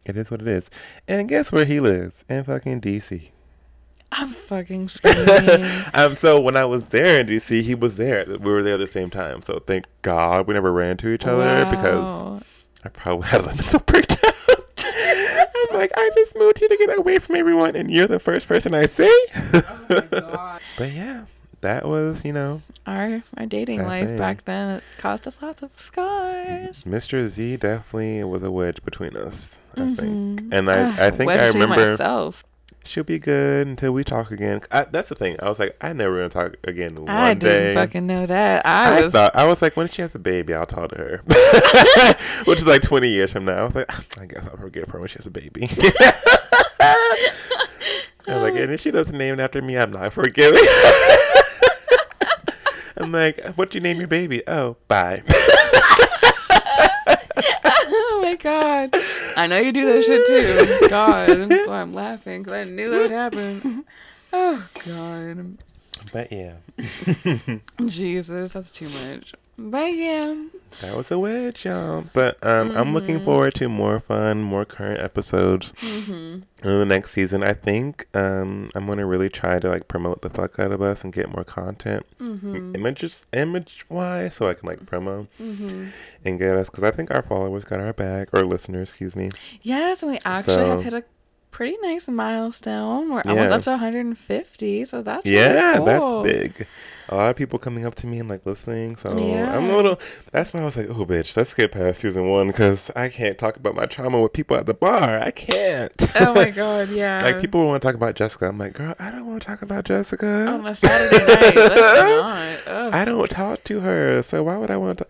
[0.05, 0.69] it is what it is.
[1.05, 2.23] And guess where he lives?
[2.29, 3.31] In fucking DC.
[4.17, 5.65] I'm fucking screaming.
[5.93, 6.15] um.
[6.15, 8.25] So when I was there in DC, he was there.
[8.27, 9.41] We were there at the same time.
[9.41, 12.41] So thank God we never ran into each other because
[12.83, 14.31] I probably had a mental breakdown.
[14.77, 18.47] I'm like, I just moved here to get away from everyone, and you're the first
[18.47, 19.25] person I see.
[19.53, 20.61] oh my god.
[20.77, 21.25] But yeah,
[21.61, 24.17] that was, you know, Our our dating life thing.
[24.17, 26.83] back then it caused us lots of scars.
[26.85, 27.27] Mr.
[27.27, 30.41] Z definitely was a wedge between us, I think.
[30.41, 30.49] Mhm.
[30.53, 32.45] And I, Ugh, I think I remember myself.
[32.85, 34.61] She'll be good until we talk again.
[34.71, 35.35] I, that's the thing.
[35.39, 38.65] I was like, I never gonna talk again one I didn't fucking know that.
[38.65, 40.97] I, I, was thought I was like, when she has a baby, I'll talk to
[40.97, 41.21] her,
[42.45, 43.57] which is like 20 years from now.
[43.57, 45.67] I was like, I guess I'll forgive her when she has a baby.
[48.27, 50.61] I was like, and if she doesn't name it after me, I'm not forgiving.
[52.97, 54.41] I'm like, what do you name your baby?
[54.47, 55.21] Oh, bye.
[58.43, 58.95] Oh my god.
[59.37, 60.85] I know you do that shit too.
[60.85, 63.85] Oh, god, that's why I'm laughing because I knew that would happen.
[64.33, 65.57] Oh god.
[66.11, 66.55] but yeah,
[67.85, 69.33] Jesus, that's too much.
[69.57, 70.35] But yeah.
[70.81, 72.03] that was a wedge, y'all.
[72.11, 73.23] But um, I'm looking Mhm.
[73.25, 75.71] forward to more fun, more current episodes.
[75.79, 80.23] hmm in the next season, I think um, I'm gonna really try to like promote
[80.23, 84.55] the fuck out of us and get more content, hmm images, image wise, so I
[84.55, 85.89] can like promo hmm
[86.25, 89.29] and get us because I think our followers got our back, or listeners, excuse me.
[89.61, 91.03] Yes, and we actually So- have hit a
[91.55, 93.09] pretty nice milestone.
[93.09, 95.85] We're almost up to 150, so that's really yeah, cool.
[95.85, 96.67] that's big.
[97.07, 99.97] A lot of people coming up to me and like listening, so I'm a little.
[100.33, 103.37] That's why I was like, oh, bitch, let's get past season one because I can't
[103.37, 105.17] talk about my trauma with people at the bar.
[105.21, 105.93] I can't.
[106.19, 107.21] Oh my god, yeah.
[107.23, 108.49] like people want to talk about Jessica.
[108.49, 110.47] I'm like, girl, I don't want to talk about Jessica.
[110.47, 111.55] on a Saturday night.
[111.55, 112.75] Let's not.
[112.75, 112.93] Ugh.
[112.93, 115.07] I don't talk to her, so why would I want to?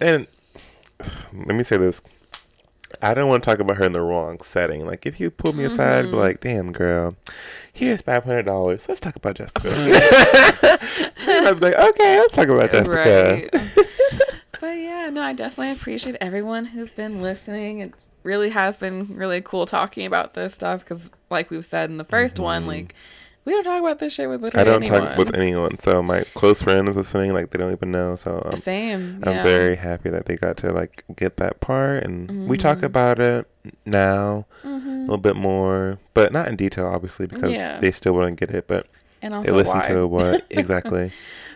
[0.00, 0.26] And
[1.34, 2.00] let me say this:
[3.00, 4.86] I don't want to talk about her in the wrong setting.
[4.86, 6.14] Like if you pull me aside, be Mhm.
[6.14, 7.14] like, "Damn, girl,
[7.72, 8.86] here's five hundred dollars.
[8.88, 13.50] Let's talk about Jessica." and I was like, "Okay, let's talk about Jessica." Right.
[14.60, 17.80] but yeah, no, I definitely appreciate everyone who's been listening.
[17.80, 21.96] It really has been really cool talking about this stuff because, like we've said in
[21.96, 22.68] the 1st one, Mhm.
[22.68, 22.94] like
[23.44, 25.00] we don't talk about this shit with I don't anyone.
[25.08, 28.16] talk with anyone, so my close friends listening, like they don't even know.
[28.16, 29.22] So I'm, Same.
[29.24, 29.42] I'm yeah.
[29.42, 32.82] very happy that they got to like get that part, and we talk Mhm.
[32.84, 33.46] about it
[33.86, 34.46] now.
[34.64, 35.00] a Mhm.
[35.02, 37.78] little bit more, but not in detail, obviously, because Yeah.
[37.78, 38.66] they still wouldn't get it.
[38.66, 38.86] But
[39.20, 39.88] And they also listen why.
[39.88, 41.12] to what exactly.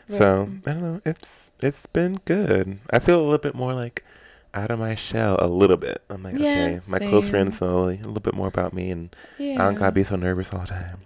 [0.09, 1.01] so I don't know.
[1.05, 2.78] It's it's been good.
[2.91, 4.05] I feel a little bit more like
[4.55, 6.01] out of my shell a little bit.
[6.11, 7.30] I'm like, Yeah, okay, my close same.
[7.32, 9.14] friends know a little bit more about me, and.
[9.41, 10.99] I don't gotta be so nervous all the time.